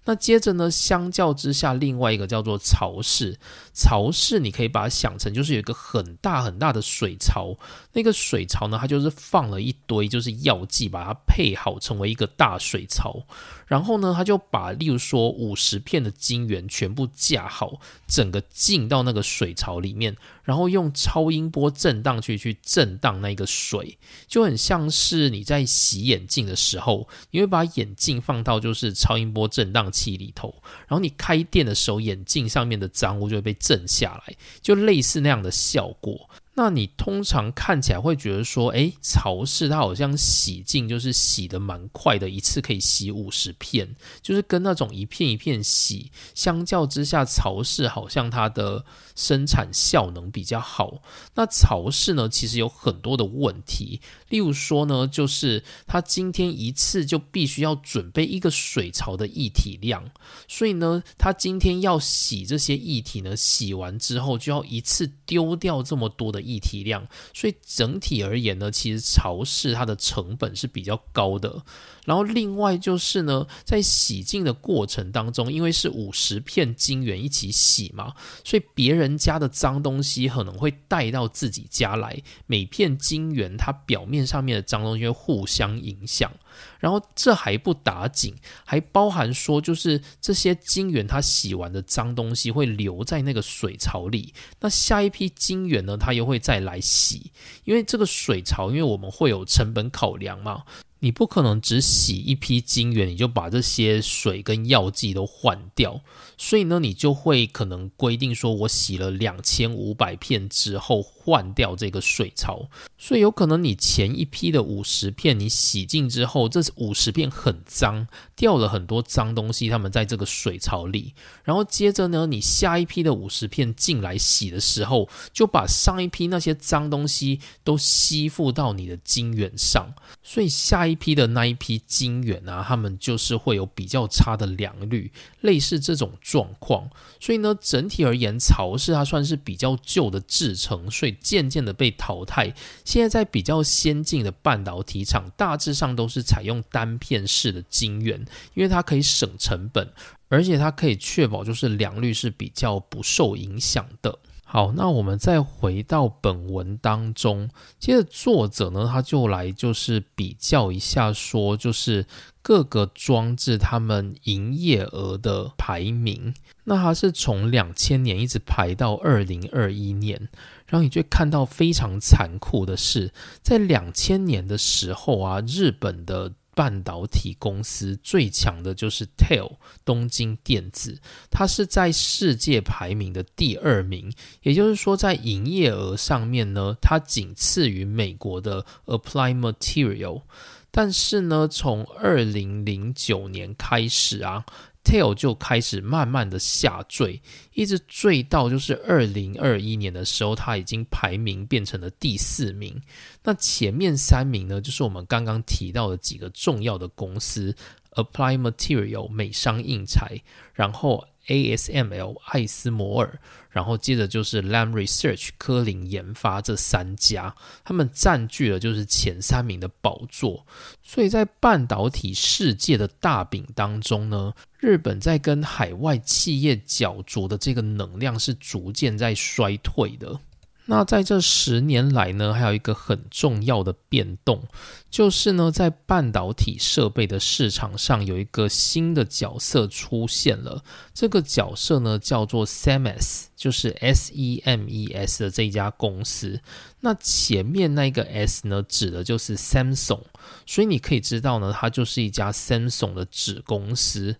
[0.05, 3.39] 那接着呢，相较之下，另外一个叫做槽式。
[3.73, 7.53] 槽式你可以把它想成就是有一个很大很大的水槽，
[7.91, 13.21] 那个水槽呢，它就是放了一堆就是药剂，把它配好成为一个大水槽。
[13.65, 23.97] 然后呢，他就把例如说五十片的晶圆全部架好，整个进到那个水槽里面，然后用超音波震荡去去震荡那个水，
[24.27, 30.53] 就很像是你在洗眼镜的时候，你会把眼镜放到就是超音波震荡器里头，
[30.87, 36.29] 然后你开店的时候，眼镜上面的脏污就会被震下来，就类似那样的效果。
[36.55, 48.85] 那你通常看起来会觉得说，诶，潮湿它好像洗净就是洗的蛮快的，一次可以洗五十片，就是跟那种一片一片洗相较之下，潮湿好像它的
[49.15, 51.01] 生产效能比较好。
[51.33, 53.99] 那潮式呢，其实有很多的问题，
[54.29, 60.11] 例如说呢，就是它今天一次就必须要准备一个水槽的液体量，
[60.47, 66.43] 所以呢，它今天要洗这些液体呢，洗完之后就要一次丢掉这么多的。
[66.43, 71.63] 液体量，所以整体而言呢，其实潮式它的成本是比较高的。
[72.05, 82.21] 然后另外就是呢，在洗净的过程当中，因为是五十片晶圆一起洗嘛，所以别人人家的脏东西可能会带到自己家来。
[82.47, 86.31] 每片晶圆它表面上面的脏东西会互相影响。
[86.79, 97.31] 然后这还不打紧，还包含说，就是这些晶圆它洗完的脏东西会留在那个水槽里，那下一批晶圆呢，它又会再来洗，
[97.63, 100.63] 因为这个水槽，因为我们会有成本考量嘛。
[100.99, 105.99] 你不可能只洗一批晶圆，你就把这些水跟药剂都换掉，
[106.37, 112.67] 所以呢，你就会可能规定说，我洗了两千五百片之后换掉这个水槽，
[112.97, 121.13] 所以有可能你前一批的五十片你洗净之后，这五十片很脏，掉了很多脏东西，它们在这个水槽里，
[121.43, 130.93] 然后接着呢，你下一批的五十片进来洗的时候，就把上一批那些脏东西都吸附到你的晶圆上，所以下一。
[131.03, 135.11] 批的那一批晶圆啊，他们就是会有比较差的良率，
[135.41, 136.89] 类似这种状况。
[137.19, 142.51] 所以呢，整体而言，曹氏它算是比较旧的制程，所以渐渐的被淘汰。
[142.83, 149.91] 现在在比较先进的半导体厂，大致上都是采用单片式的晶圆，因为它可以省成本，
[150.29, 154.17] 而且它可以确保就是良率是比较不受影响的。
[154.53, 157.49] 好，那我们再回到本文当中，
[157.79, 162.05] 接着作者呢，他就来就是比较一下，说就是
[162.43, 166.35] 各个装置他们营业额的排名。
[166.65, 170.29] 那他是从两千年一直排到二零二一年，
[170.67, 176.31] 然后你就看到非常残酷的是，在两千年的时候啊，日本的。
[176.55, 180.99] 半导体公司最强的就是 TEL 东京电子，
[181.29, 190.23] 它是在世界排名的第二名，也就是说，在营业额上面呢，它仅次于美国的 Applied Material。
[190.71, 194.45] 但是呢，从二零零九年开始啊。
[194.83, 197.21] Tail 就开始慢慢的下坠，
[197.53, 202.81] 一直坠到就是二零二一年的时候，它已经排名变成了第四名。
[203.23, 207.55] 那前面三名呢，就是我们刚刚提到的几个重要的公司
[207.93, 210.21] ：Apply Material 美商印材，
[210.53, 211.07] 然后。
[211.27, 213.17] ASML 艾斯摩尔，
[213.49, 220.45] 然后接着就是 Lam Research 科林研发这三家，他们占据了就是前三名的宝座。
[220.83, 230.17] 所以在半导体世界的大饼当中呢，日本在跟海外企业角逐的这个能量是逐渐在衰退的。
[230.65, 234.41] 那在这十年来呢，还有一个很重要的变动，
[234.89, 240.63] 就是呢，在半导体设备的市场上有一个新的角色出现了。
[240.93, 246.39] 这个角色呢，叫做 Semes，就是 S E M E S 的这一家公司。
[246.79, 250.03] 那前面那个 S 呢，指的就是 Samsung，
[250.45, 254.15] 所以你可以知道呢，它就是一家 Samsung 的子公司。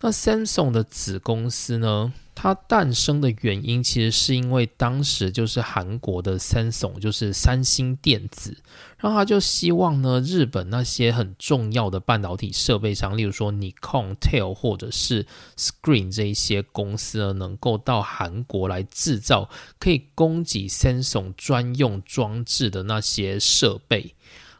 [0.00, 2.12] 那 Samsung 的子公司呢？
[2.40, 8.56] 它诞生的原因其实是因为当时就是韩国的 Samsung，就是三星电子，
[8.96, 15.26] 然后他就希望呢，日本那些很重要的半导体设备商，例如说 Nikon、Tel 或者是
[15.56, 24.14] Screen 这一些公司呢，能够到韩国来制造可以供给 Samsung 专用装置的那些设备。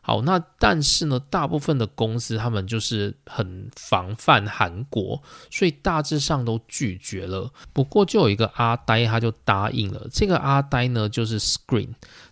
[0.08, 7.52] 好，那但是呢，大部分的公司他们就是很防范韩国，所以大致上都拒绝了。
[7.74, 10.08] 不过就有一个阿呆，他就答应了。
[10.10, 11.90] 这个阿呆呢，就是 Screen。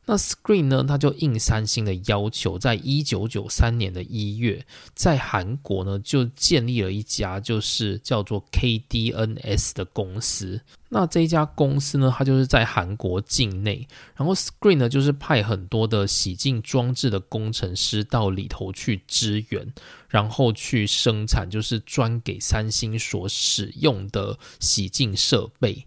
[0.09, 10.61] 那 Screen 呢，它就应三星的要求，在一九九三年的一月，在韩国呢就建立了一家就是叫做 KDNS 的公司。
[10.89, 19.75] 那这一家公司呢，它就是在韩国境内，然后 Screen 呢就是派很多的洗净装置的工程师到里头去支援，
[20.09, 25.85] 然后去生产就是专给三星所使用的洗净设备。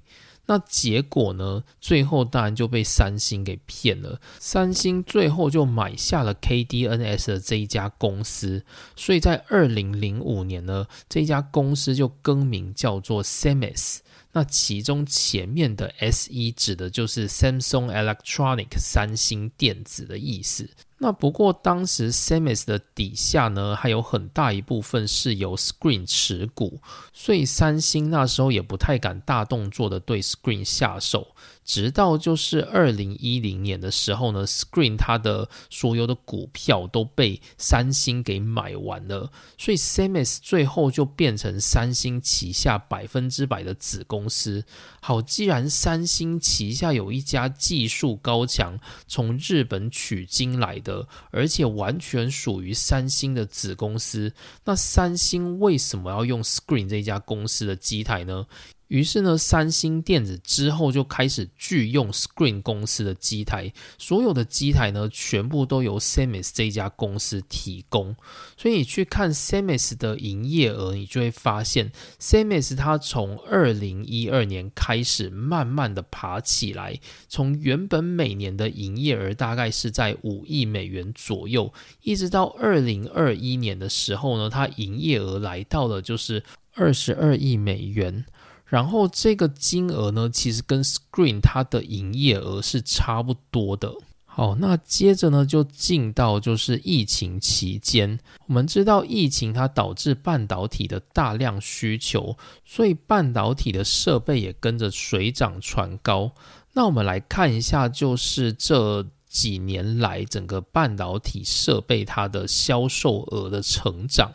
[0.51, 1.63] 那结果呢？
[1.79, 4.19] 最后当然就被三星给骗了。
[4.39, 13.99] 三星最后就买下了 KDNS 的这一家公司，所以在二零零五年呢，这家公司就更名叫做 Semes。
[14.31, 20.67] 那其中前面的 S E 指的就是 Samsung Electronic 三星电子的意思。
[21.01, 26.81] 那不过当时 Semes 的底下呢，还有很大一部分是由 Screen 持股，
[27.13, 31.27] 所以三星那时候也不太敢大动作的对 Screen 下手。
[31.69, 44.65] 直到就是二零一零年的时候呢，Screen 它的所有的股票都被三星给买完了，所以 Semes 最后就变成三星旗下百分之百的子公司。
[44.99, 54.33] 好，既然三星旗下有一家技术高强、从日本取经来的，而且完全属于三星的子公司，
[54.65, 58.47] 那三星为什么要用 Screen 这家公司的机台呢？
[58.89, 68.15] 于是呢，三星电子之后就开始拒用 Screen 公司的机台，所有的机台呢，全部都由 Semes 这家公司提供。
[68.57, 81.71] 所以你去看 Semes 的营业额，你就会发现 Semes 它从二零一二年开始慢慢的爬起来，从原本每年的营业额大概是在五亿美元左右，
[82.01, 88.25] 一直到二零二一年的时候呢，它营业额来到了就是二十二亿美元。
[88.69, 93.93] 然后这个金额呢，其实跟 Screen 它的营业额是差不多的。
[94.25, 106.31] 好，那接着呢，就进到就是疫情期间，我们知道疫情它导致半导体的大量需求，所以半导体的设备也跟着水涨船高。
[106.73, 114.31] 那我们来看一下，就是这几年来整个半导体设备它的销售额的成长。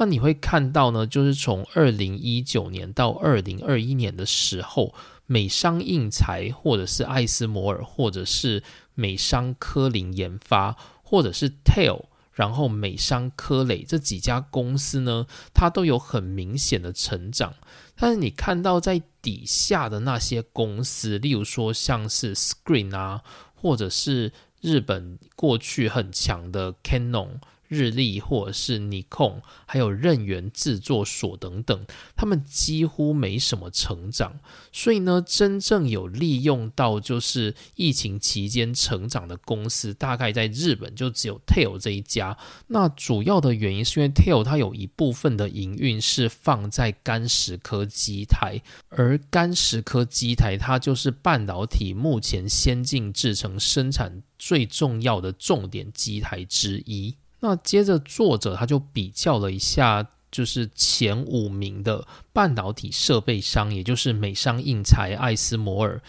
[0.00, 4.94] 那你会看到呢，就是从二零一九年到二零二一年的时候，
[5.26, 8.62] 美商印材或者是艾斯摩尔，或者是
[8.94, 17.52] 美商科林研发，或者是 Tail，然后美商科磊这几家公司呢，它都有很明显的成长。
[17.94, 23.22] 但是你看到在底下的那些公司，例如说像是 Screen 啊，
[23.54, 24.32] 或者是
[24.62, 27.40] 日本过去很强的 Canon。
[27.70, 34.40] 日立或者是尼控，还有任源制作所等等，他们几乎没什么成长。
[34.72, 42.36] 所以呢，真正有利用到就是疫情期间成长的公司，大概在日本就只有 Tail 这一家。
[42.66, 57.14] 那主要的原因是因为 Tail 它有一部分的营运是放在干石科机台，而干石科机台它就是半导体目前先进制程生产最重要的重点机台之一。
[57.40, 66.00] 那接着作者他就比较了一下，就是前五名的半导体设备商，也就是美商印材、艾斯摩尔、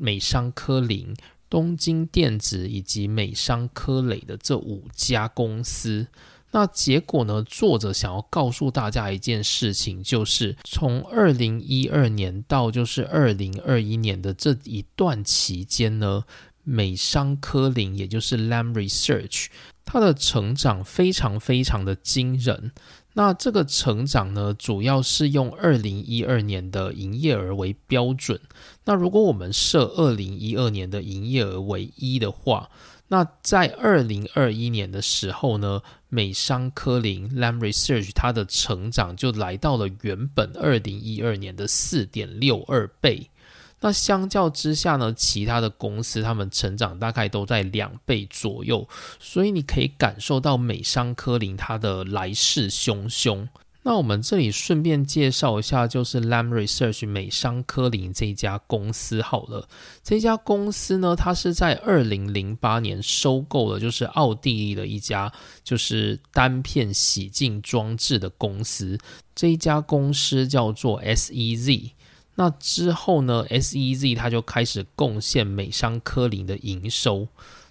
[0.00, 1.14] 美商科林、
[1.50, 6.06] 东京电子以及美商科磊的这五家公司。
[6.52, 7.42] 那结果呢？
[7.42, 16.24] 作者想要告诉大家一件事情，就是从二零一二年到就是二零二一年的这一段期间呢，
[16.62, 19.48] 美商科林，也就是 Lam Research，
[19.86, 22.72] 它的成长非常非常的惊人。
[23.14, 28.38] 那这个成长呢，主要是用二零一二年的营业额为标准。
[28.84, 32.68] 那如果我们设二零一二年的营业额为一的话，
[33.08, 35.80] 那在二零二一年的时候呢，
[36.10, 43.30] 美商科林 Lam Research 它的成长就来到了原本二零一二年的四点六二倍。
[43.80, 48.88] 那相较之下呢，其他的公司他们成长大概都在两倍左右，
[49.20, 53.46] 所以你可以感受到美商科林它的来势汹汹。
[53.82, 59.68] 那我们这里顺便介绍一下，就是 Lam Research 美商科林这家公司好了。
[60.02, 68.98] 这家公司呢，它是在二零零八年收购了，就是奥地利的一家就是单片洗净装置的公司。
[69.36, 71.90] 这一家公司叫做 SEZ。
[72.36, 77.26] 那之后呢，SEZ 它就开始贡献美商科林的营收。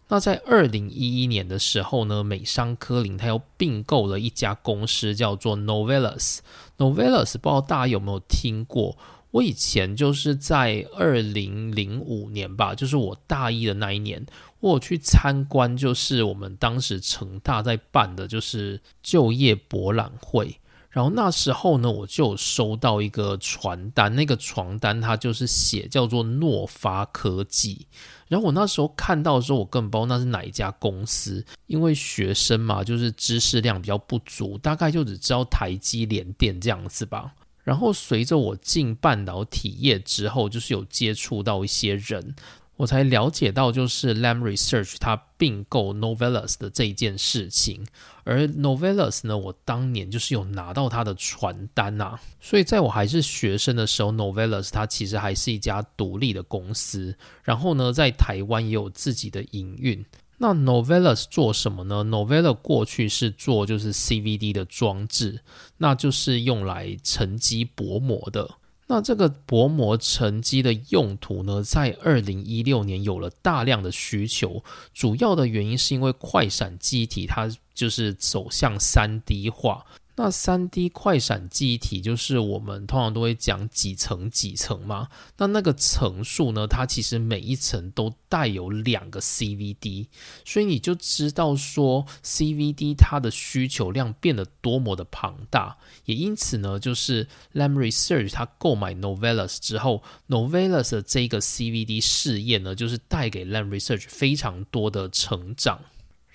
[0.07, 6.39] 那在二零一一年的时候呢，美商科林它又并购了一家公司，叫做 Novellus。
[6.77, 8.97] Novellus 不知道大家有没有听过？
[9.31, 14.25] 我以前就是在二零零五年吧，就是我大一的那一年，
[14.59, 20.57] 我去参观，就是我们当时成大在办的，就是就业博览会。
[20.95, 27.85] 然后那时候呢，我就收到一个传单，那个传单它就是写叫做诺发科技。
[28.29, 37.33] 然后我那时候看到的时候，我根本不知道那是哪一家公司，因为学生嘛，就是知识量比较不足，大概就只知道台积联电这样子吧。
[37.65, 42.33] 然后随着我进半导体业之后，就是有接触到一些人。
[42.77, 47.85] 我才了解到，就是 Lam Research 它并购 Novellus 的这一件事情，
[48.25, 60.05] 而 Novellus 呢，我当年就是有拿到它的传单呐，所以在我还是学生的时候，Novellus 它其实还是一家独立的公司，然后呢，在台湾也有自己的营运。
[60.37, 65.39] 那 Novellus 做什么呢？Novellus 过去是做就是 CVD 的装置，
[65.77, 68.49] 那就是用来沉积薄膜的。
[68.87, 74.63] 那这个薄膜沉积的用途呢，在二零一六年有了大量的需求，
[74.93, 79.83] 主要的原因是因为快闪机体它就是走向三 D 化。
[80.17, 90.07] 那三 D 快闪记忆体就是我们通常都会讲几层几层嘛，那那个层数呢，它其实每一层都带有两个 CVD，
[90.45, 105.81] 所以你就知道说 CVD 它的需求量变得多么的庞大，也因此呢，就是 Lam Research 它购买 Novellus 之后，Novellus 的这个 CVD 试验呢，就是带给 Lam Research 非常多的成长。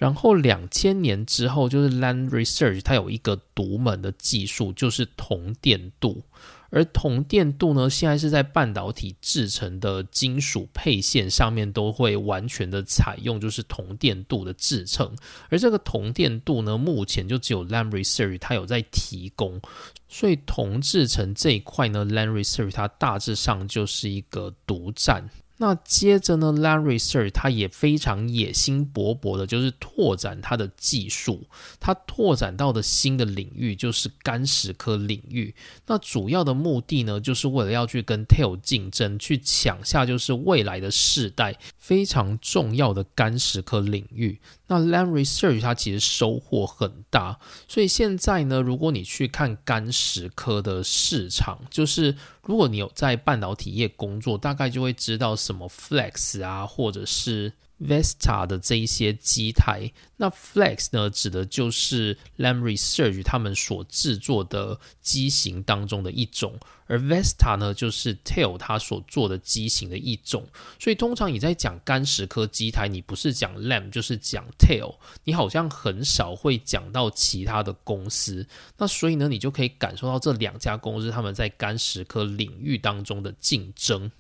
[0.01, 6.23] 然后两千年之后，就是 Land Research 它有一个独门的技术，就是铜电镀。
[6.71, 15.15] 而铜电镀呢，现在是在半导体制成的金属配线上面都会完全的采用，就是铜电镀的制成。
[15.51, 19.61] 而这个铜电镀呢，目前就只有 Land Research 它有在提供，
[20.09, 25.29] 所以铜制成这一块呢，Land Research 它大致上就是一个独占。
[25.63, 31.47] 那接着呢，Lam Research 它也非常野心勃勃的，就是拓展它的技术。
[31.79, 35.55] 它拓展到的新的领域就是干石科领域。
[35.87, 44.41] 那主要的目的呢，就是为了要去跟 Tail 竞争，去抢下就是未来的世代非常重要的干石科领域。
[44.73, 52.15] 那 Lam Research 它其实收获很大，所以现在呢，如果你去看干石科的市场，就是
[52.45, 57.53] 如果你有在半导体业工作，大概就会知道什么 Flex 啊，或者是。
[57.81, 70.47] Vesta 的这一些机台，那 Flex 呢，指的就是 Lamb Research 他们所制作的机型当中的一种，而 Vesta 呢，就是 Tail 它所做的机型的一种。
[70.79, 78.47] 所以通常你在讲干石科机台，你不是讲 Lamb 就是讲 Tail，你好像很少会讲到其他的公司。
[78.77, 84.13] 那所以呢，你就可以感受到这两家公司他们在干石科领域当中的竞争。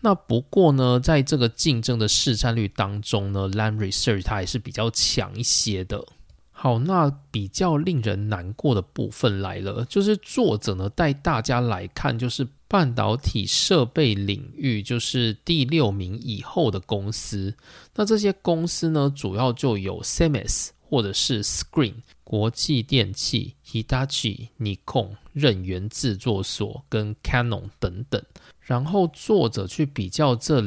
[0.00, 6.04] 那不过呢，在这个竞争的市占率当中呢，Lam Research 它还是比较强一些的。
[6.50, 17.54] 好，那比较令人难过的部分来了，就是作者呢带大家来看，就是半导体设备领域，就是第六名以后的公司。
[17.94, 20.70] 那这些公司呢，主要就有 Semes。
[20.90, 28.22] 或者是 Screen 国际电器、Hitachi、Nikon 任源制作所跟 Canon 等等。
[28.60, 30.62] 然后作者去比较这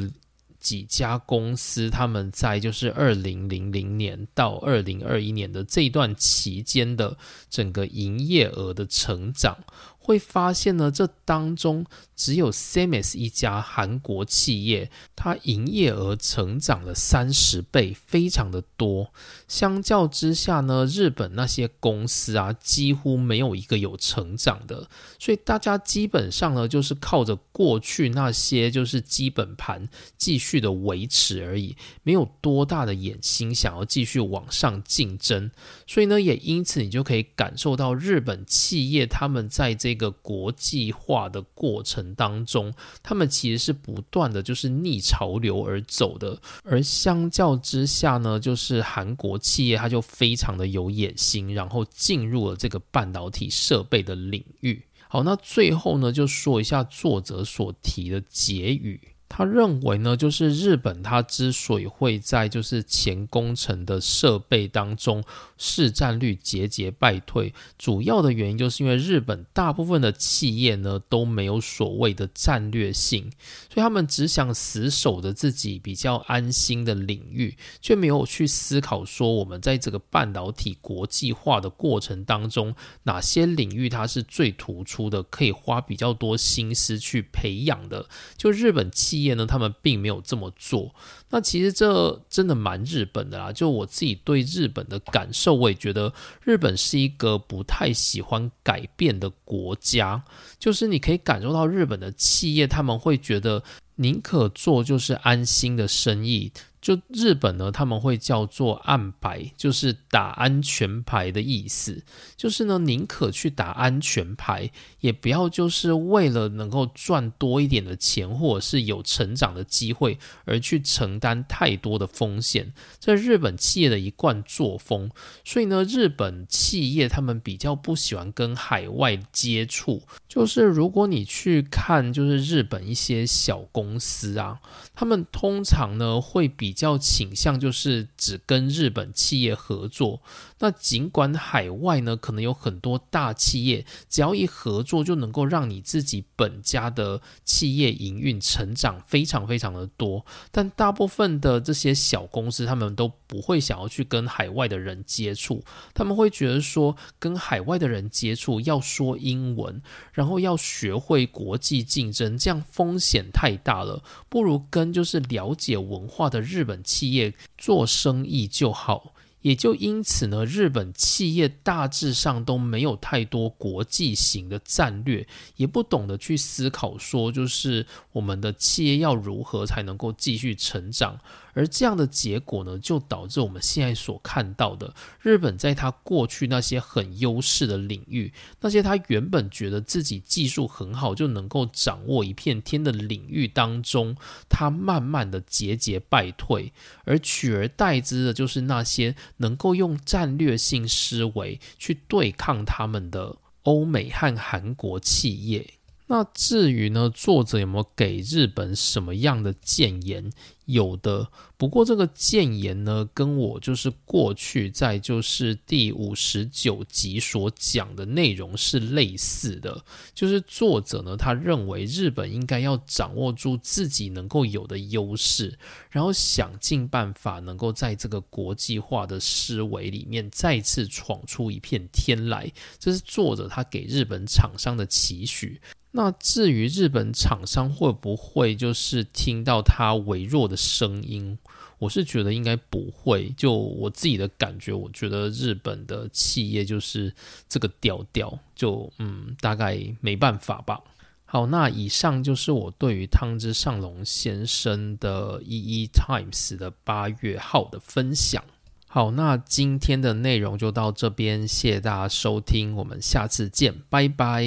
[0.58, 7.16] 几家公司，他们在就是二零零零年到二零二一年的这段期间的
[7.50, 9.58] 整个营业额的成长。
[10.02, 11.86] 会发现呢，这当中
[12.16, 19.12] 只有 Semes 一家韩国企业，它营业额成长了三十倍，非常的多。
[19.46, 24.88] 相较之下呢，日本那些公司啊，几乎没有一个有成长的。
[25.20, 29.88] 所以大家基本上呢，就是靠着过去那些就是基本盘
[30.18, 35.48] 继续的维持而已，没有多大的野心想要继续往上竞争。
[35.86, 39.91] 所以呢，也因此你就可以感受到日本企业他们在这。
[39.92, 42.72] 一个国际化的过程当中，
[43.02, 54.82] 他们其实是不断的就是逆潮流而走的，而相较之下呢，就是韩国企业它就非常的有野心，然后进入了这个半导体设备的领域。
[55.08, 58.98] 好，那最后呢，就说一下作者所提的结语。
[59.34, 65.24] 他认为呢，就是日本它之所以会在就是前工程的设备当中
[65.56, 73.30] 市占率节节败退，主要的原因就是因为日本大部分的企业呢都没有所谓的战略性，
[73.72, 82.74] 所以他们只想死守着自己比较安心的领域，却没有去思考说我们在这个半导体国际化的过程当中，
[83.04, 88.06] 哪些领域它是最突出的，可以花比较多心思去培养的。
[88.36, 89.21] 就日本企。
[89.24, 90.94] 业呢，他们并没有这么做。
[91.30, 93.52] 那其实这真的蛮日本的啦。
[93.52, 96.12] 就我自己对日本的感受，我也觉得
[96.42, 100.22] 日本是一个不太喜欢改变的国家。
[100.58, 103.62] 就是你可以感受到日本的企业，他们会觉得
[103.96, 106.52] 宁可做就是安心的生意。
[106.82, 112.02] 就日本呢，他们会叫做暗牌，就是打安全牌的意思。
[112.36, 114.68] 就是呢，宁可去打安全牌，
[114.98, 122.74] 也不要就是为了能够赚多一点的钱，或者是有成长的机会而去承担太多的风险。
[122.98, 125.08] 这日本企业的一贯作风。
[125.44, 130.02] 所以呢，日本企业他们比较不喜欢跟海外接触。
[130.28, 134.58] 就是如果你去看，就是日本一些小公司啊，
[135.02, 136.72] 他们通常呢会比。
[136.82, 140.20] 较倾向就是只跟日本企业合作。
[140.62, 159.82] 那尽管海外呢，可能有很多大企业，只要一合作就能够让你自己本家的企业营运成长非常非常的多，但大部分的这些小公司，他们都不会想要去跟海外的人接触，他们会觉得说，跟海外的人接触要说英文，
[160.12, 169.11] 然后要学会国际竞争，这样风险太大了，不如跟就是了解文化的日本企业做生意就好。
[169.42, 175.26] 也就因此呢，日本企业大致上都没有太多国际型的战略，
[175.56, 181.18] 也不懂得去思考说，就是我们的企业要如何才能够继续成长。
[181.54, 188.32] 而这样的结果呢，就导致我们现在所看到的日本，在他过去那些很优势的领域，
[188.62, 194.16] 那些他原本觉得自己技术很好就能够掌握一片天的领域当中，
[194.48, 196.72] 他慢慢的节节败退，
[197.04, 205.74] 而取而代之的就是那些能够用战略性思维去对抗他们的欧美和韩国企业。
[206.12, 210.30] 那至于呢，作者有没有给日本什么样的谏言？
[210.66, 219.82] 有的，不过这个谏言呢，跟我就是过去在就是第五十九集所讲的内容是类似的。
[220.14, 225.58] 就是作者呢，他认为日本应该要掌握住自己能够有的优势，
[225.88, 232.52] 然后想尽办法能够在这个国际化的思维里面再次闯出一片天来。
[232.78, 235.58] 这是作者他给日本厂商的期许。
[235.94, 241.36] 那至于日本厂商会不会就是听到他微弱的声音，
[241.78, 243.28] 我是觉得应该不会。
[243.36, 247.14] 就我自己的感觉，我觉得日本的企业就是
[247.46, 250.80] 这个调调，就嗯，大概没办法吧。
[251.24, 258.42] 好，那以上就是我对于汤之上龙先生的《E E Times》的八月号的分享。
[258.86, 264.42] 好，那今天的内容就到这边，谢谢大家收听，我们下次见，拜拜。